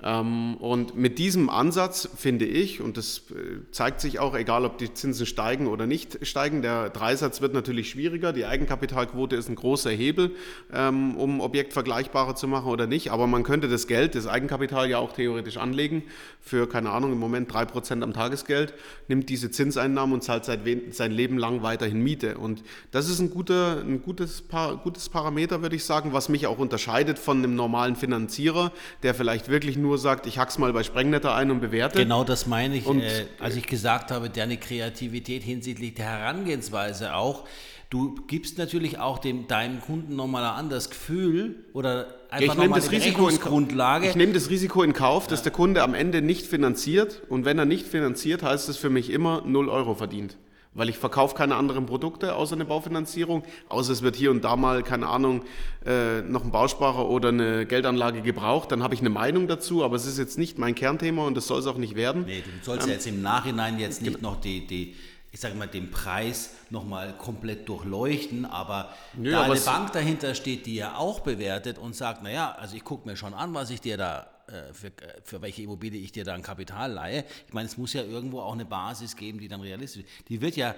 [0.00, 4.78] Ähm, und mit diesem Ansatz finde ich, und das äh, zeigt sich auch, egal ob
[4.78, 8.32] die Zinsen steigen oder nicht steigen, der Dreisatz wird natürlich schwieriger.
[8.32, 10.30] Die Eigenkapitalquote ist ein großer Hebel,
[10.72, 13.10] ähm, um Objekt vergleichbarer zu machen oder nicht.
[13.10, 16.04] Aber man könnte das Geld, das Eigenkapital ja auch theoretisch anlegen
[16.40, 18.74] für, keine Ahnung, im Moment 3% am Tagesgeld,
[19.08, 22.38] nimmt diese Zinseinnahmen und zahlt sein Leben lang weiterhin Miete.
[22.38, 24.44] Und das ist ein, guter, ein gutes,
[24.84, 28.70] gutes Parameter, würde ich sagen, was mich auch unterscheidet von einem normalen Finanzierer,
[29.02, 31.98] der vielleicht wirklich nur sagt, ich hack's mal bei Sprengnetter ein und bewerte.
[31.98, 37.14] Genau das meine ich, Und, äh, als ich gesagt habe, deine Kreativität hinsichtlich der Herangehensweise
[37.14, 37.44] auch.
[37.90, 42.64] Du gibst natürlich auch dem, deinem Kunden nochmal ein anderes Gefühl oder einfach ich nehme
[42.64, 44.08] nochmal das, eine Risiko in, Berechnungsgrundlage.
[44.08, 47.22] ich nehme das Risiko in Kauf, dass der Kunde am Ende nicht finanziert.
[47.30, 50.36] Und wenn er nicht finanziert, heißt das für mich immer 0 Euro verdient.
[50.78, 53.42] Weil ich verkaufe keine anderen Produkte außer eine Baufinanzierung.
[53.68, 55.42] Außer es wird hier und da mal, keine Ahnung,
[55.84, 58.72] äh, noch ein Bausparer oder eine Geldanlage gebraucht.
[58.72, 61.48] Dann habe ich eine Meinung dazu, aber es ist jetzt nicht mein Kernthema und das
[61.48, 62.24] soll es auch nicht werden.
[62.26, 64.94] Nee, du sollst ja jetzt im Nachhinein jetzt nicht noch die, die
[65.30, 70.34] ich sage mal, den Preis nochmal komplett durchleuchten, aber Nö, da aber eine Bank dahinter
[70.34, 73.70] steht, die ja auch bewertet und sagt, naja, also ich gucke mir schon an, was
[73.70, 74.26] ich dir da,
[74.72, 74.92] für,
[75.24, 77.24] für welche Immobilie ich dir da ein Kapital leihe.
[77.46, 80.28] Ich meine, es muss ja irgendwo auch eine Basis geben, die dann realistisch ist.
[80.28, 80.74] Die wird ja,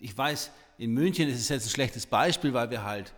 [0.00, 3.12] ich weiß, in München ist es jetzt ein schlechtes Beispiel, weil wir halt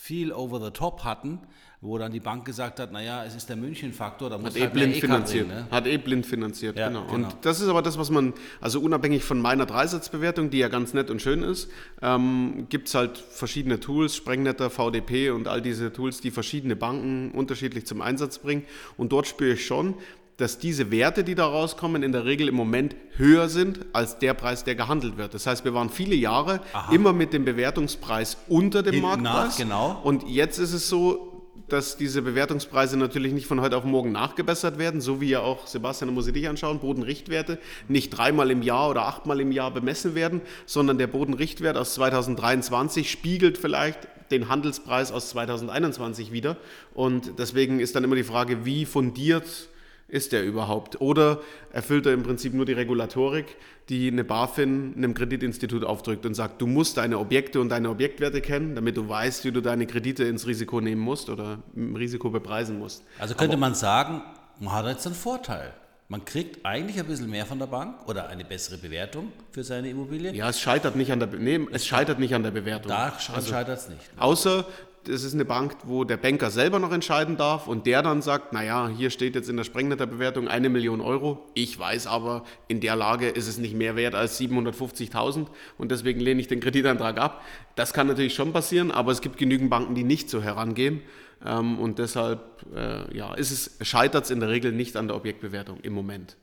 [0.00, 1.40] viel over the top hatten,
[1.80, 4.60] wo dann die Bank gesagt hat, naja, es ist der München-Faktor, da muss Hat eh
[4.62, 5.48] halt mehr blind EK finanziert.
[5.48, 5.66] drin, ne?
[5.70, 7.04] Hat eh blind finanziert, Ja, genau.
[7.06, 7.28] genau.
[7.28, 10.92] Und das ist aber das, was man, also unabhängig von meiner Dreisatzbewertung, die ja ganz
[10.94, 11.70] nett und schön ist,
[12.02, 17.30] ähm, gibt es halt verschiedene Tools, Sprengnetter, VDP und all diese Tools, die verschiedene Banken
[17.32, 18.64] unterschiedlich zum Einsatz bringen.
[18.96, 19.94] Und dort spüre ich schon,
[20.38, 24.34] dass diese Werte, die da rauskommen, in der Regel im Moment höher sind als der
[24.34, 25.34] Preis, der gehandelt wird.
[25.34, 26.60] Das heißt, wir waren viele Jahre
[26.92, 29.56] immer mit dem Bewertungspreis unter dem nach, Marktpreis.
[29.56, 30.00] genau.
[30.04, 34.78] Und jetzt ist es so, dass diese Bewertungspreise natürlich nicht von heute auf morgen nachgebessert
[34.78, 38.62] werden, so wie ja auch, Sebastian, da muss ich dich anschauen, Bodenrichtwerte nicht dreimal im
[38.62, 43.98] Jahr oder achtmal im Jahr bemessen werden, sondern der Bodenrichtwert aus 2023 spiegelt vielleicht
[44.30, 46.56] den Handelspreis aus 2021 wieder.
[46.94, 49.68] Und deswegen ist dann immer die Frage, wie fundiert
[50.08, 51.00] ist der überhaupt?
[51.00, 51.40] Oder
[51.70, 53.56] erfüllt er im Prinzip nur die Regulatorik,
[53.88, 58.40] die eine BaFin einem Kreditinstitut aufdrückt und sagt, du musst deine Objekte und deine Objektwerte
[58.40, 62.30] kennen, damit du weißt, wie du deine Kredite ins Risiko nehmen musst oder im Risiko
[62.30, 63.04] bepreisen musst.
[63.18, 64.22] Also könnte man sagen,
[64.60, 65.72] man hat jetzt einen Vorteil.
[66.10, 69.90] Man kriegt eigentlich ein bisschen mehr von der Bank oder eine bessere Bewertung für seine
[69.90, 70.32] Immobilie.
[70.32, 72.88] Ja, es scheitert nicht an der, Be nee, es scheitert nicht an der Bewertung.
[72.88, 74.00] Da scheitert es nicht.
[74.16, 74.64] Außer
[75.08, 78.52] es ist eine Bank, wo der Banker selber noch entscheiden darf und der dann sagt,
[78.52, 81.46] naja, hier steht jetzt in der Sprengnetter-Bewertung eine Million Euro.
[81.54, 85.46] Ich weiß aber, in der Lage ist es nicht mehr wert als 750.000
[85.78, 87.42] und deswegen lehne ich den Kreditantrag ab.
[87.74, 91.00] Das kann natürlich schon passieren, aber es gibt genügend Banken, die nicht so herangehen.
[91.44, 95.16] Ähm, und deshalb äh, ja, ist es, scheitert es in der Regel nicht an der
[95.16, 96.36] Objektbewertung im Moment.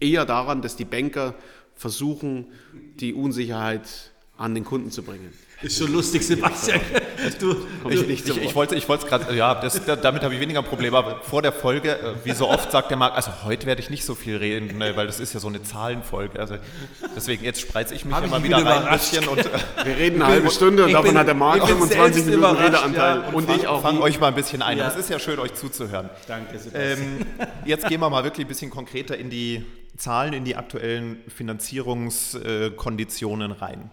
[0.00, 1.34] Eher daran, dass die Banker
[1.74, 2.46] versuchen,
[3.00, 5.32] die Unsicherheit an den Kunden zu bringen.
[5.62, 6.80] Ist schon lustig, Sebastian.
[7.40, 7.56] Du,
[7.90, 10.64] ich Ich, ich ich wollte es gerade, ja, das, da- damit habe ich weniger ein
[10.64, 13.80] Problem, aber vor der Folge, äh, wie so oft sagt der Marc, also heute werde
[13.82, 16.38] ich nicht so viel reden, ne, weil das ist ja so eine Zahlenfolge.
[16.38, 16.56] Also
[17.16, 19.44] deswegen, jetzt spreize ich mich Hab immer wieder rein ein bisschen und äh,
[19.84, 22.40] Wir reden eine halbe Stunde und davon bin- hat der Marc ich bin 25 selbst
[22.40, 23.16] Minuten Redeanteil.
[23.22, 23.82] ja, und ich auch.
[23.82, 24.78] fang euch mal ein bisschen ein.
[24.78, 24.88] Ja.
[24.88, 26.10] Es ist ja schön, euch zuzuhören.
[26.26, 26.98] Danke, Sebastian.
[27.20, 27.26] Ähm,
[27.64, 29.64] jetzt gehen wir mal wirklich ein bisschen konkreter in die
[29.96, 33.90] Zahlen, in die aktuellen Finanzierungskonditionen rein.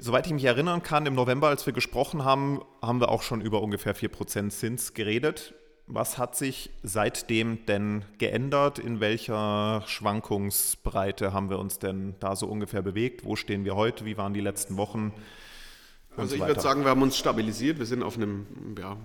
[0.00, 3.40] Soweit ich mich erinnern kann, im November, als wir gesprochen haben, haben wir auch schon
[3.40, 5.54] über ungefähr 4% Zins geredet.
[5.86, 8.80] Was hat sich seitdem denn geändert?
[8.80, 13.24] In welcher Schwankungsbreite haben wir uns denn da so ungefähr bewegt?
[13.24, 14.04] Wo stehen wir heute?
[14.04, 15.12] Wie waren die letzten Wochen?
[16.10, 17.78] Und Also so ich würde sagen, wir haben uns stabilisiert.
[17.78, 18.46] Wir sind auf einem,
[18.76, 18.96] ja,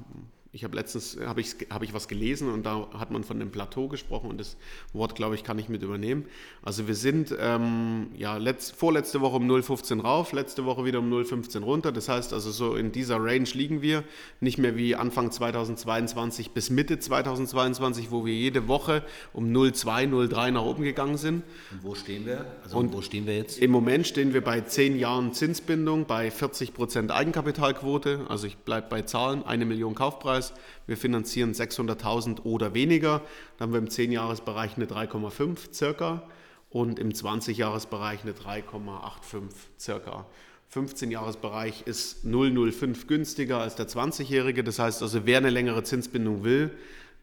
[0.54, 3.52] ich habe letztens, habe ich, hab ich was gelesen und da hat man von einem
[3.52, 4.58] Plateau gesprochen und das
[4.92, 6.26] Wort, glaube ich, kann ich mit übernehmen.
[6.62, 11.10] Also wir sind ähm, ja, letzt, vorletzte Woche um 0,15 rauf, letzte Woche wieder um
[11.10, 11.94] 0,15 runter.
[11.94, 14.04] Das heißt also so in dieser Range liegen wir,
[14.42, 20.52] nicht mehr wie Anfang 2022 bis Mitte 2022, wo wir jede Woche um 0,2, 0,3
[20.52, 21.44] nach oben gegangen sind.
[21.72, 22.46] Und wo stehen wir?
[22.64, 23.58] Also und wo stehen wir jetzt?
[23.60, 28.26] Im Moment stehen wir bei 10 Jahren Zinsbindung, bei 40% Eigenkapitalquote.
[28.28, 30.41] Also ich bleibe bei Zahlen, eine Million Kaufpreis.
[30.88, 33.22] Wir finanzieren 600.000 oder weniger.
[33.58, 36.24] Dann haben wir im 10-Jahres-Bereich eine 3,5 circa
[36.70, 39.42] und im 20-Jahres-Bereich eine 3,85
[39.80, 40.26] circa.
[40.74, 44.64] 15-Jahres-Bereich ist 0,05 günstiger als der 20-Jährige.
[44.64, 46.72] Das heißt also, wer eine längere Zinsbindung will,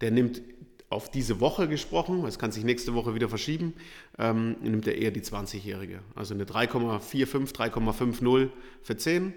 [0.00, 0.42] der nimmt
[0.90, 3.74] auf diese Woche gesprochen, es kann sich nächste Woche wieder verschieben,
[4.18, 6.00] ähm, nimmt er eher die 20-Jährige.
[6.14, 8.48] Also eine 3,45, 3,50
[8.82, 9.34] für 10,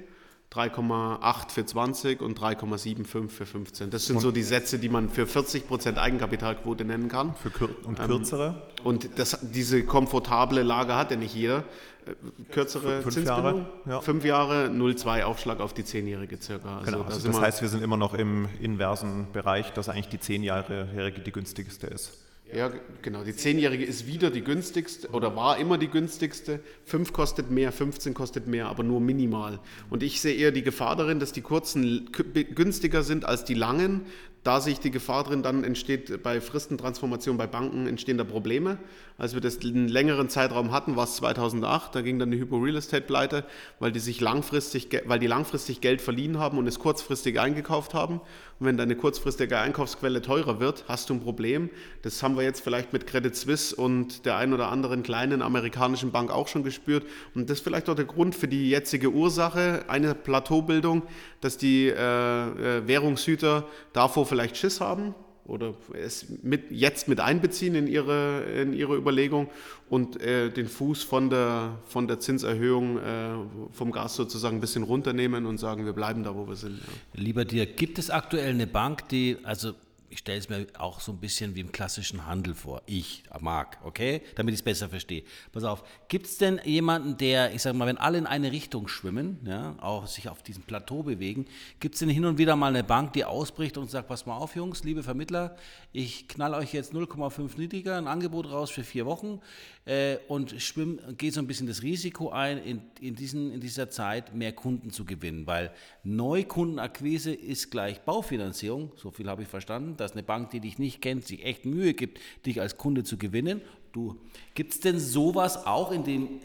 [0.53, 3.89] 3,8 für 20 und 3,75 für 15.
[3.89, 7.35] Das sind so die Sätze, die man für 40% Eigenkapitalquote nennen kann.
[7.35, 8.61] Für kür und kürzere?
[8.83, 11.63] Und das, diese komfortable Lage hat ja nicht jeder.
[12.05, 14.01] Äh, Kürzere Fünf Zinsbindung, Jahre, ja.
[14.01, 16.79] fünf Jahre, 0,2 Aufschlag auf die 10-Jährige circa.
[16.79, 20.17] Also Genau, also das heißt, wir sind immer noch im inversen Bereich, dass eigentlich die
[20.17, 22.17] 10-Jährige die günstigste ist.
[22.53, 22.69] Ja,
[23.01, 23.23] genau.
[23.23, 26.59] Die 10-Jährige ist wieder die günstigste oder war immer die günstigste.
[26.85, 29.59] 5 kostet mehr, 15 kostet mehr, aber nur minimal.
[29.89, 34.01] Und ich sehe eher die Gefahr darin, dass die kurzen günstiger sind als die langen
[34.43, 38.79] da sehe ich die Gefahr drin, dann entsteht bei Fristentransformation bei Banken entstehen da Probleme.
[39.19, 42.57] Als wir das einen längeren Zeitraum hatten, war es 2008, da ging dann die Hypo
[42.57, 43.45] Real Estate pleite,
[43.77, 48.19] weil die sich langfristig, weil die langfristig Geld verliehen haben und es kurzfristig eingekauft haben.
[48.59, 51.69] Und wenn deine kurzfristige Einkaufsquelle teurer wird, hast du ein Problem.
[52.01, 56.11] Das haben wir jetzt vielleicht mit Credit Suisse und der ein oder anderen kleinen amerikanischen
[56.11, 57.05] Bank auch schon gespürt.
[57.35, 61.03] Und das ist vielleicht auch der Grund für die jetzige Ursache, eine Plateaubildung,
[61.41, 65.13] dass die äh, äh Währungshüter davor vielleicht Schiss haben
[65.45, 69.49] oder es mit, jetzt mit einbeziehen in ihre, in ihre Überlegung
[69.89, 73.33] und äh, den Fuß von der, von der Zinserhöhung äh,
[73.71, 76.77] vom Gas sozusagen ein bisschen runternehmen und sagen, wir bleiben da, wo wir sind.
[76.79, 77.21] Ja.
[77.21, 79.73] Lieber dir, gibt es aktuell eine Bank, die, also
[80.11, 82.81] ich stelle es mir auch so ein bisschen wie im klassischen Handel vor.
[82.85, 84.21] Ich mag, okay?
[84.35, 85.23] Damit ich es besser verstehe.
[85.53, 88.89] Pass auf, gibt es denn jemanden, der, ich sage mal, wenn alle in eine Richtung
[88.89, 91.45] schwimmen, ja, auch sich auf diesem Plateau bewegen,
[91.79, 94.35] gibt es denn hin und wieder mal eine Bank, die ausbricht und sagt, pass mal
[94.35, 95.55] auf, Jungs, liebe Vermittler,
[95.93, 99.39] ich knall euch jetzt 0,5 niedriger, ein Angebot raus für vier Wochen
[99.85, 103.89] äh, und schwimm, gehe so ein bisschen das Risiko ein, in, in, diesen, in dieser
[103.89, 105.71] Zeit mehr Kunden zu gewinnen, weil
[106.03, 111.01] Neukundenakquise ist gleich Baufinanzierung, so viel habe ich verstanden, dass eine Bank, die dich nicht
[111.01, 113.61] kennt, sich echt Mühe gibt, dich als Kunde zu gewinnen.
[113.93, 114.17] Du,
[114.55, 116.41] gibt es denn sowas auch in dem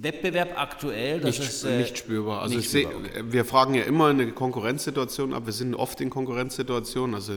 [0.00, 1.20] Wettbewerb aktuell?
[1.20, 2.42] Nicht, es, äh, nicht, spürbar.
[2.42, 5.46] Also nicht spürbar, seh, wir fragen ja immer eine Konkurrenzsituation ab.
[5.46, 7.14] Wir sind oft in Konkurrenzsituationen.
[7.14, 7.34] Also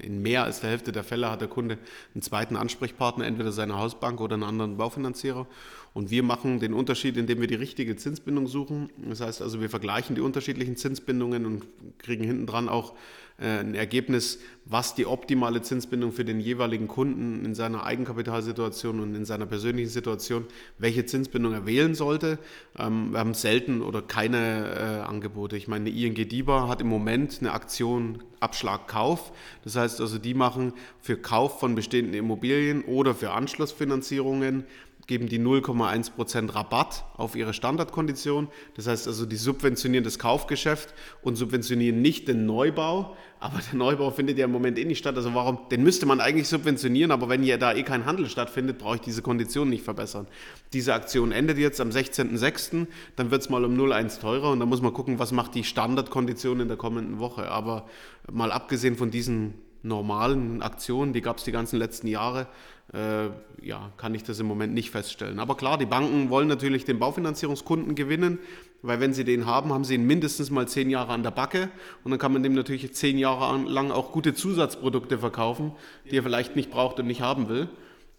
[0.00, 1.78] in mehr als der Hälfte der Fälle hat der Kunde
[2.14, 5.46] einen zweiten Ansprechpartner, entweder seine Hausbank oder einen anderen Baufinanzierer.
[5.94, 8.90] Und wir machen den Unterschied, indem wir die richtige Zinsbindung suchen.
[9.08, 11.64] Das heißt also, wir vergleichen die unterschiedlichen Zinsbindungen und
[11.98, 12.94] kriegen hinten dran auch
[13.38, 19.14] äh, ein Ergebnis, was die optimale Zinsbindung für den jeweiligen Kunden in seiner Eigenkapitalsituation und
[19.14, 20.46] in seiner persönlichen Situation,
[20.78, 22.38] welche Zinsbindung er wählen sollte.
[22.78, 25.56] Ähm, wir haben selten oder keine äh, Angebote.
[25.56, 29.32] Ich meine, die ING DIBA hat im Moment eine Aktion Abschlag Kauf.
[29.62, 34.64] Das heißt also, die machen für Kauf von bestehenden Immobilien oder für Anschlussfinanzierungen
[35.06, 38.48] geben die 0,1% Rabatt auf ihre Standardkondition.
[38.74, 43.16] Das heißt also, die subventionieren das Kaufgeschäft und subventionieren nicht den Neubau.
[43.40, 45.16] Aber der Neubau findet ja im Moment eh nicht statt.
[45.16, 48.78] Also warum, den müsste man eigentlich subventionieren, aber wenn ja da eh kein Handel stattfindet,
[48.78, 50.28] brauche ich diese Konditionen nicht verbessern.
[50.72, 52.86] Diese Aktion endet jetzt am 16.06.,
[53.16, 55.64] dann wird es mal um 0,1 teurer und dann muss man gucken, was macht die
[55.64, 57.50] Standardkondition in der kommenden Woche.
[57.50, 57.86] Aber
[58.30, 62.46] mal abgesehen von diesen normalen Aktionen, die gab es die ganzen letzten Jahre,
[62.92, 63.26] äh,
[63.62, 65.38] ja, kann ich das im Moment nicht feststellen.
[65.38, 68.38] Aber klar, die Banken wollen natürlich den Baufinanzierungskunden gewinnen,
[68.82, 71.70] weil wenn sie den haben, haben sie ihn mindestens mal zehn Jahre an der Backe
[72.04, 75.72] und dann kann man dem natürlich zehn Jahre lang auch gute Zusatzprodukte verkaufen,
[76.10, 77.68] die er vielleicht nicht braucht und nicht haben will.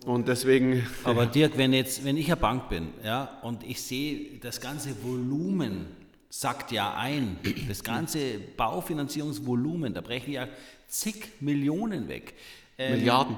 [0.06, 0.86] Und deswegen.
[1.04, 4.89] Aber Dirk, wenn jetzt, wenn ich eine Bank bin, ja, und ich sehe das ganze
[5.04, 5.86] Volumen
[6.30, 10.47] sackt ja ein, das ganze Baufinanzierungsvolumen, da brechen ja
[10.94, 12.34] zig Millionen weg.
[12.78, 13.38] Ähm, Milliarden.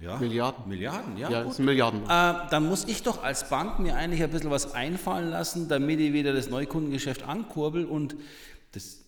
[0.00, 0.68] Ja, Milliarden.
[0.68, 1.30] Milliarden, ja.
[1.30, 2.02] Ja, das sind Milliarden.
[2.04, 2.06] Äh,
[2.50, 6.12] dann muss ich doch als Bank mir eigentlich ein bisschen was einfallen lassen, damit ich
[6.12, 8.16] wieder das Neukundengeschäft ankurbel und
[8.72, 8.98] das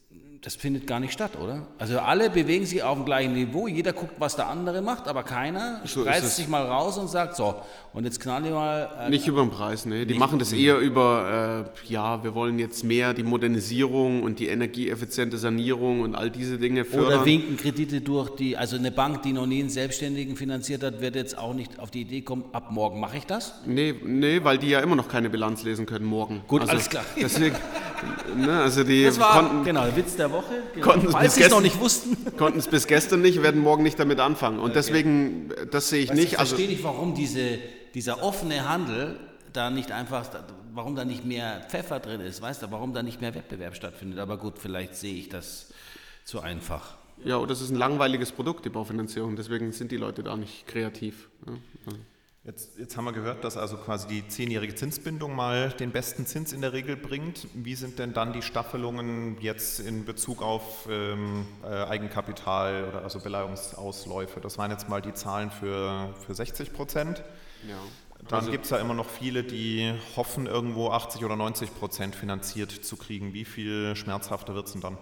[0.44, 1.68] das findet gar nicht statt, oder?
[1.78, 5.22] Also alle bewegen sich auf dem gleichen Niveau, jeder guckt, was der andere macht, aber
[5.22, 7.54] keiner so reißt sich mal raus und sagt, so,
[7.92, 8.88] und jetzt knall ich mal...
[9.06, 10.04] Äh, nicht über den Preis, ne?
[10.04, 14.48] Die machen das eher über, äh, ja, wir wollen jetzt mehr die Modernisierung und die
[14.48, 17.18] energieeffiziente Sanierung und all diese Dinge fördern.
[17.18, 21.00] Oder winken Kredite durch, die, also eine Bank, die noch nie einen Selbstständigen finanziert hat,
[21.00, 23.54] wird jetzt auch nicht auf die Idee kommen, ab morgen mache ich das?
[23.64, 26.42] Nee, nee, weil die ja immer noch keine Bilanz lesen können morgen.
[26.48, 27.04] Gut, also, alles klar.
[27.14, 27.54] Deswegen,
[28.36, 30.62] ne, also die das war, konnten, genau, der Witz der Woche.
[30.74, 30.86] Genau.
[30.86, 32.16] Konnten Falls sie es noch nicht wussten.
[32.36, 34.58] Konnten es bis gestern nicht, werden morgen nicht damit anfangen.
[34.58, 34.74] Und okay.
[34.74, 36.32] deswegen, das sehe ich weißt, nicht.
[36.32, 37.58] Ich also verstehe nicht, warum diese,
[37.94, 39.18] dieser offene Handel
[39.52, 40.28] da nicht einfach,
[40.72, 44.18] warum da nicht mehr Pfeffer drin ist, weißt du, warum da nicht mehr Wettbewerb stattfindet.
[44.18, 45.72] Aber gut, vielleicht sehe ich das
[46.24, 46.94] zu einfach.
[47.24, 49.36] Ja, oder es ist ein langweiliges Produkt, die Baufinanzierung.
[49.36, 51.28] Deswegen sind die Leute da nicht kreativ.
[51.46, 51.92] Ja.
[52.44, 56.52] Jetzt, jetzt, haben wir gehört, dass also quasi die zehnjährige Zinsbindung mal den besten Zins
[56.52, 57.46] in der Regel bringt.
[57.54, 63.20] Wie sind denn dann die Staffelungen jetzt in Bezug auf ähm, äh, Eigenkapital oder also
[63.20, 64.40] Beleihungsausläufe?
[64.40, 67.22] Das waren jetzt mal die Zahlen für, für 60 Prozent.
[67.68, 67.76] Ja.
[68.26, 72.16] Dann also, gibt es ja immer noch viele, die hoffen, irgendwo 80 oder 90 Prozent
[72.16, 73.34] finanziert zu kriegen.
[73.34, 74.98] Wie viel schmerzhafter wird es denn dann?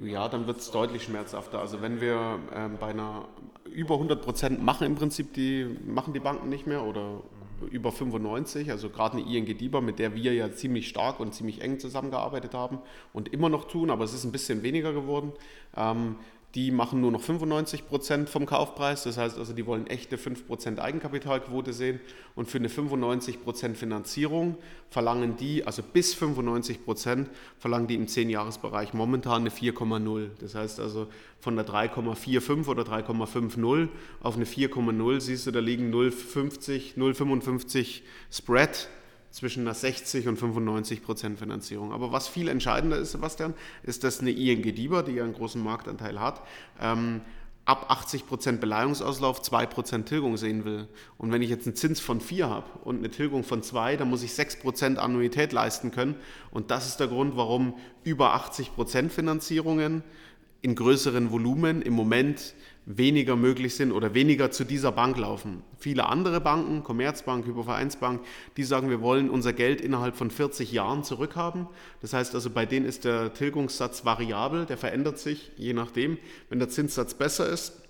[0.00, 1.60] Ja, dann wird es deutlich schmerzhafter.
[1.60, 3.28] Also wenn wir ähm, bei einer
[3.70, 7.22] über 100 Prozent machen im Prinzip die, machen die Banken nicht mehr oder
[7.70, 11.62] über 95, also gerade eine ING DIBA, mit der wir ja ziemlich stark und ziemlich
[11.62, 12.78] eng zusammengearbeitet haben
[13.12, 15.32] und immer noch tun, aber es ist ein bisschen weniger geworden.
[15.76, 16.16] Ähm,
[16.54, 19.02] die machen nur noch 95 Prozent vom Kaufpreis.
[19.02, 22.00] Das heißt also, die wollen echte 5 Prozent Eigenkapitalquote sehen.
[22.36, 24.56] Und für eine 95 Prozent Finanzierung
[24.88, 30.28] verlangen die, also bis 95 Prozent, verlangen die im 10-Jahres-Bereich momentan eine 4,0.
[30.38, 31.08] Das heißt also,
[31.40, 33.88] von der 3,45 oder 3,50
[34.20, 38.88] auf eine 4,0 siehst du, da liegen 0,50, 0,55 Spread
[39.34, 41.92] zwischen einer 60 und 95 Prozent Finanzierung.
[41.92, 45.60] Aber was viel entscheidender ist, Sebastian, ist, dass eine ING DIBA, die ja einen großen
[45.60, 46.40] Marktanteil hat,
[46.80, 47.20] ähm,
[47.64, 50.86] ab 80 Prozent Beleihungsauslauf 2 Prozent Tilgung sehen will.
[51.18, 54.08] Und wenn ich jetzt einen Zins von 4 habe und eine Tilgung von 2, dann
[54.08, 56.14] muss ich 6 Prozent Annuität leisten können.
[56.52, 60.04] Und das ist der Grund, warum über 80 Prozent Finanzierungen
[60.62, 62.54] in größeren Volumen im Moment
[62.86, 65.62] weniger möglich sind oder weniger zu dieser Bank laufen.
[65.78, 68.22] Viele andere Banken, Commerzbank, Hypovereinsbank,
[68.56, 71.66] die sagen, wir wollen unser Geld innerhalb von 40 Jahren zurückhaben.
[72.02, 76.18] Das heißt also, bei denen ist der Tilgungssatz variabel, der verändert sich je nachdem.
[76.50, 77.83] Wenn der Zinssatz besser ist,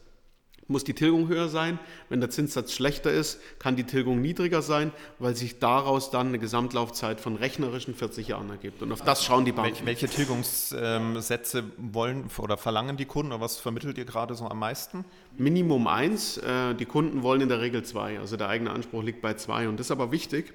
[0.68, 1.78] muss die Tilgung höher sein.
[2.08, 6.38] Wenn der Zinssatz schlechter ist, kann die Tilgung niedriger sein, weil sich daraus dann eine
[6.38, 8.82] Gesamtlaufzeit von rechnerischen 40 Jahren ergibt.
[8.82, 9.86] Und auf das schauen die Banken.
[9.86, 15.04] Welche Tilgungssätze wollen oder verlangen die Kunden oder was vermittelt ihr gerade so am meisten?
[15.36, 16.38] Minimum eins.
[16.38, 18.18] Äh, die Kunden wollen in der Regel zwei.
[18.18, 19.68] Also der eigene Anspruch liegt bei zwei.
[19.68, 20.54] Und das ist aber wichtig.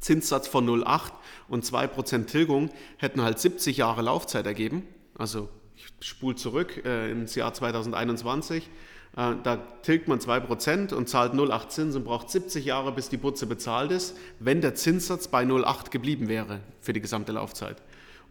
[0.00, 1.12] Zinssatz von 0,8
[1.48, 4.82] und 2% Tilgung hätten halt 70 Jahre Laufzeit ergeben.
[5.16, 8.68] Also ich spule zurück äh, ins Jahr 2021 äh,
[9.14, 13.46] da tilgt man 2% und zahlt 0,8 Zins und braucht 70 Jahre, bis die Butze
[13.46, 17.82] bezahlt ist, wenn der Zinssatz bei 0,8 geblieben wäre für die gesamte Laufzeit.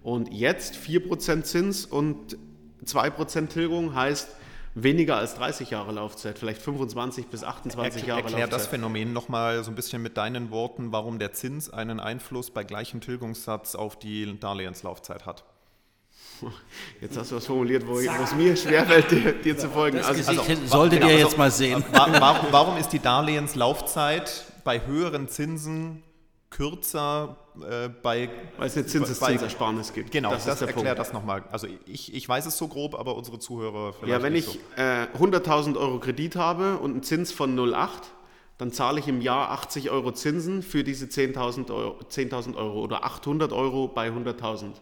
[0.02, 2.38] Und jetzt 4% Zins und
[2.84, 4.30] 2% Tilgung heißt
[4.74, 8.54] weniger als 30 Jahre Laufzeit, vielleicht 25 bis 28 Jahre Erklär Laufzeit.
[8.54, 12.64] das Phänomen nochmal so ein bisschen mit deinen Worten, warum der Zins einen Einfluss bei
[12.64, 15.44] gleichem Tilgungssatz auf die Darlehenslaufzeit hat.
[17.00, 19.98] Jetzt hast du was formuliert, wo, es mir schwerfällt, dir, dir zu folgen.
[19.98, 21.84] Das also, also, solltet genau, ihr jetzt also, mal sehen.
[21.92, 26.04] Warum, warum ist die Darlehenslaufzeit bei höheren Zinsen
[26.50, 28.30] kürzer äh, bei...
[28.58, 30.12] Weil es eine Zinseszinsersparnis gibt.
[30.12, 31.44] Genau, das, das erklärt das nochmal.
[31.52, 34.60] Also ich, ich weiß es so grob, aber unsere Zuhörer vielleicht Ja, wenn ich so.
[34.76, 37.90] äh, 100.000 Euro Kredit habe und einen Zins von 0,8,
[38.58, 43.04] dann zahle ich im Jahr 80 Euro Zinsen für diese 10.000 Euro, 10 Euro oder
[43.06, 44.74] 800 Euro bei 100.000.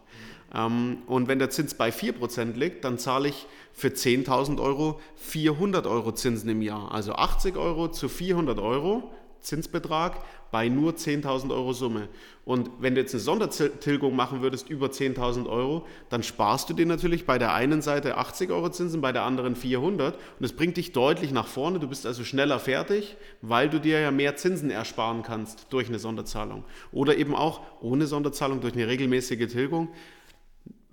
[0.54, 5.88] Ähm, und wenn der Zins bei 4% liegt, dann zahle ich für 10.000 Euro 400
[5.88, 6.92] Euro Zinsen im Jahr.
[6.92, 12.10] Also 80 Euro zu 400 Euro Zinsbetrag bei nur 10.000 Euro Summe.
[12.44, 16.86] Und wenn du jetzt eine Sondertilgung machen würdest über 10.000 Euro, dann sparst du dir
[16.86, 20.16] natürlich bei der einen Seite 80 Euro Zinsen, bei der anderen 400.
[20.16, 21.80] Und das bringt dich deutlich nach vorne.
[21.80, 26.00] Du bist also schneller fertig, weil du dir ja mehr Zinsen ersparen kannst durch eine
[26.00, 26.64] Sonderzahlung.
[26.92, 29.90] Oder eben auch ohne Sonderzahlung durch eine regelmäßige Tilgung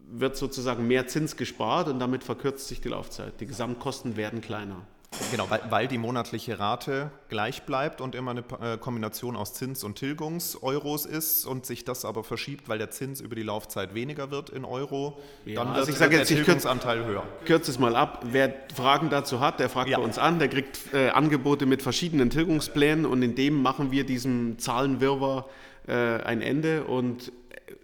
[0.08, 3.40] wird sozusagen mehr Zins gespart und damit verkürzt sich die Laufzeit.
[3.40, 4.86] Die Gesamtkosten werden kleiner.
[5.30, 9.82] Genau, weil, weil, die monatliche Rate gleich bleibt und immer eine äh, Kombination aus Zins-
[9.82, 14.30] und Tilgungs-Euros ist und sich das aber verschiebt, weil der Zins über die Laufzeit weniger
[14.30, 17.24] wird in Euro, ja, dann also wird der jetzt, Tilgungsanteil höher.
[17.44, 18.24] Kürze es mal ab.
[18.30, 19.98] Wer Fragen dazu hat, der fragt ja.
[19.98, 20.38] bei uns an.
[20.38, 25.46] Der kriegt äh, Angebote mit verschiedenen Tilgungsplänen und in dem machen wir diesem Zahlenwirrwarr
[25.86, 27.32] äh, ein Ende und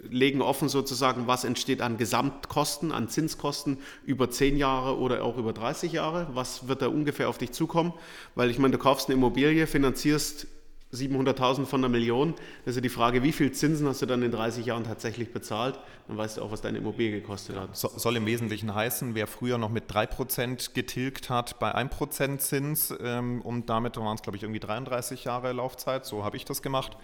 [0.00, 5.52] legen offen sozusagen, was entsteht an Gesamtkosten, an Zinskosten über 10 Jahre oder auch über
[5.52, 6.28] 30 Jahre.
[6.34, 7.92] Was wird da ungefähr auf dich zukommen?
[8.34, 10.46] Weil ich meine, du kaufst eine Immobilie, finanzierst
[10.92, 12.34] 700.000 von einer Million.
[12.64, 15.32] Das ist ja die Frage, wie viel Zinsen hast du dann in 30 Jahren tatsächlich
[15.32, 15.78] bezahlt?
[16.06, 17.74] Dann weißt du auch, was deine Immobilie gekostet hat.
[17.74, 22.94] So, soll im Wesentlichen heißen, wer früher noch mit 3% getilgt hat bei 1% Zins
[23.02, 26.60] ähm, und damit waren es, glaube ich, irgendwie 33 Jahre Laufzeit, so habe ich das
[26.60, 26.98] gemacht.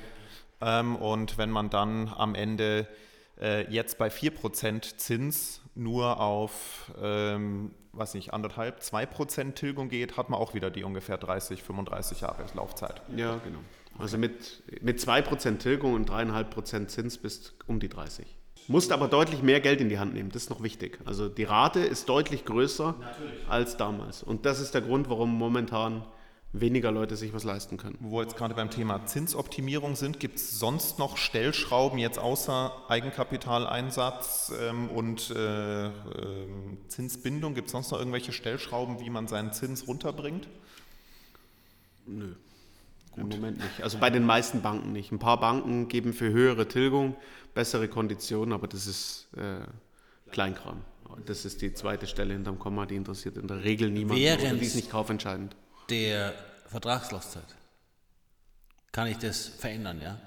[0.60, 2.86] Ähm, und wenn man dann am Ende
[3.40, 10.30] äh, jetzt bei 4% Zins nur auf, ähm, weiß nicht, anderthalb, 2% Tilgung geht, hat
[10.30, 13.00] man auch wieder die ungefähr 30, 35 Jahre Laufzeit.
[13.16, 13.60] Ja, genau.
[13.98, 18.26] Also mit, mit 2% Tilgung und 3,5% Zins bis um die 30.
[18.68, 20.98] Musst aber deutlich mehr Geld in die Hand nehmen, das ist noch wichtig.
[21.06, 23.48] Also die Rate ist deutlich größer Natürlich.
[23.48, 24.22] als damals.
[24.22, 26.04] Und das ist der Grund, warum momentan
[26.52, 27.96] weniger Leute sich was leisten können.
[28.00, 32.72] Wo wir jetzt gerade beim Thema Zinsoptimierung sind, gibt es sonst noch Stellschrauben jetzt außer
[32.88, 35.90] Eigenkapitaleinsatz ähm, und äh, äh,
[36.88, 37.54] Zinsbindung?
[37.54, 40.48] Gibt es sonst noch irgendwelche Stellschrauben, wie man seinen Zins runterbringt?
[42.06, 42.34] Nö.
[43.12, 43.34] Gut.
[43.34, 43.82] Im Moment nicht.
[43.82, 45.12] Also bei den meisten Banken nicht.
[45.12, 47.16] Ein paar Banken geben für höhere Tilgung
[47.54, 49.66] bessere Konditionen, aber das ist äh,
[50.30, 50.82] Kleinkram.
[51.26, 54.22] Das ist die zweite Stelle hinterm Komma, die interessiert in der Regel niemanden.
[54.22, 55.56] Während die ist nicht kaufentscheidend
[55.90, 56.34] der
[56.66, 57.56] Vertragslaufzeit.
[58.92, 60.18] Kann ich das verändern, ja?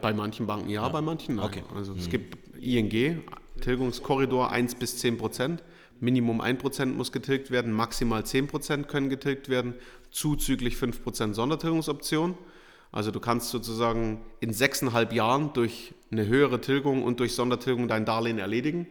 [0.00, 0.88] Bei manchen Banken ja, ja.
[0.88, 1.44] bei manchen nein.
[1.46, 1.62] Okay.
[1.74, 1.98] Also mhm.
[2.00, 3.22] es gibt ING,
[3.60, 5.62] Tilgungskorridor 1 bis 10 Prozent.
[6.00, 9.74] Minimum 1% muss getilgt werden, maximal 10% können getilgt werden,
[10.10, 12.36] zuzüglich 5% Sondertilgungsoption.
[12.90, 18.04] Also du kannst sozusagen in sechseinhalb Jahren durch eine höhere Tilgung und durch Sondertilgung dein
[18.04, 18.86] Darlehen erledigen.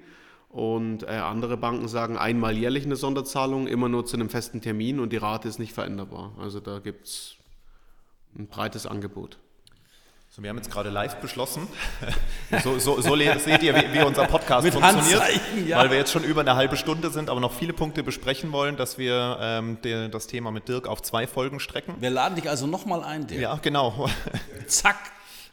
[0.54, 5.00] Und äh, andere Banken sagen einmal jährlich eine Sonderzahlung, immer nur zu einem festen Termin
[5.00, 6.32] und die Rate ist nicht veränderbar.
[6.40, 7.38] Also da gibt es
[8.38, 9.40] ein breites Angebot.
[10.30, 11.68] So, wir haben jetzt gerade live beschlossen,
[12.64, 15.22] so, so, so seht ihr, wie, wie, unser Podcast Mit funktioniert,
[15.68, 15.80] ja.
[15.80, 18.76] weil wir jetzt schon über eine halbe Stunde sind, aber noch viele Punkte besprechen wollen,
[18.76, 21.96] dass wir ähm, de, das Thema mit Dirk auf zwei Folgen strecken.
[22.00, 23.42] Wir laden dich also nochmal ein, Dirk.
[23.42, 24.08] Ja, genau.
[24.68, 24.98] Zack,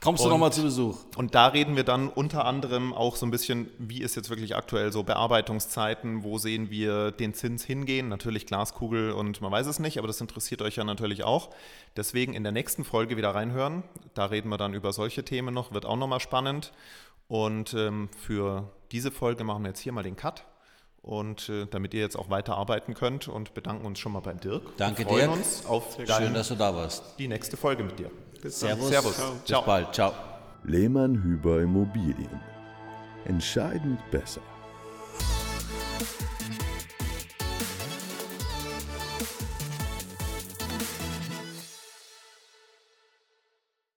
[0.02, 0.96] Kommst du nochmal zu Besuch?
[1.16, 4.56] Und da reden wir dann unter anderem auch so ein bisschen, wie ist jetzt wirklich
[4.56, 8.08] aktuell so Bearbeitungszeiten, wo sehen wir den Zins hingehen?
[8.08, 11.50] Natürlich Glaskugel und man weiß es nicht, aber das interessiert euch ja natürlich auch.
[11.96, 13.82] Deswegen in der nächsten Folge wieder reinhören.
[14.14, 16.72] Da reden wir dann über solche Themen noch, wird auch nochmal spannend.
[17.28, 20.46] Und ähm, für diese Folge machen wir jetzt hier mal den Cut.
[21.02, 24.40] Und äh, damit ihr jetzt auch weiter arbeiten könnt und bedanken uns schon mal beim
[24.40, 24.62] Dirk.
[24.78, 25.36] Danke, wir freuen Dirk.
[25.36, 27.18] uns auf Schön, dass du da warst.
[27.18, 28.10] die nächste Folge mit dir.
[28.48, 28.88] Servus.
[28.88, 29.16] Servus.
[29.16, 29.62] Bis Ciao.
[29.62, 29.92] bald.
[29.92, 30.14] Ciao.
[30.64, 32.40] Lehmann Hüber Immobilien.
[33.24, 34.42] Entscheidend besser.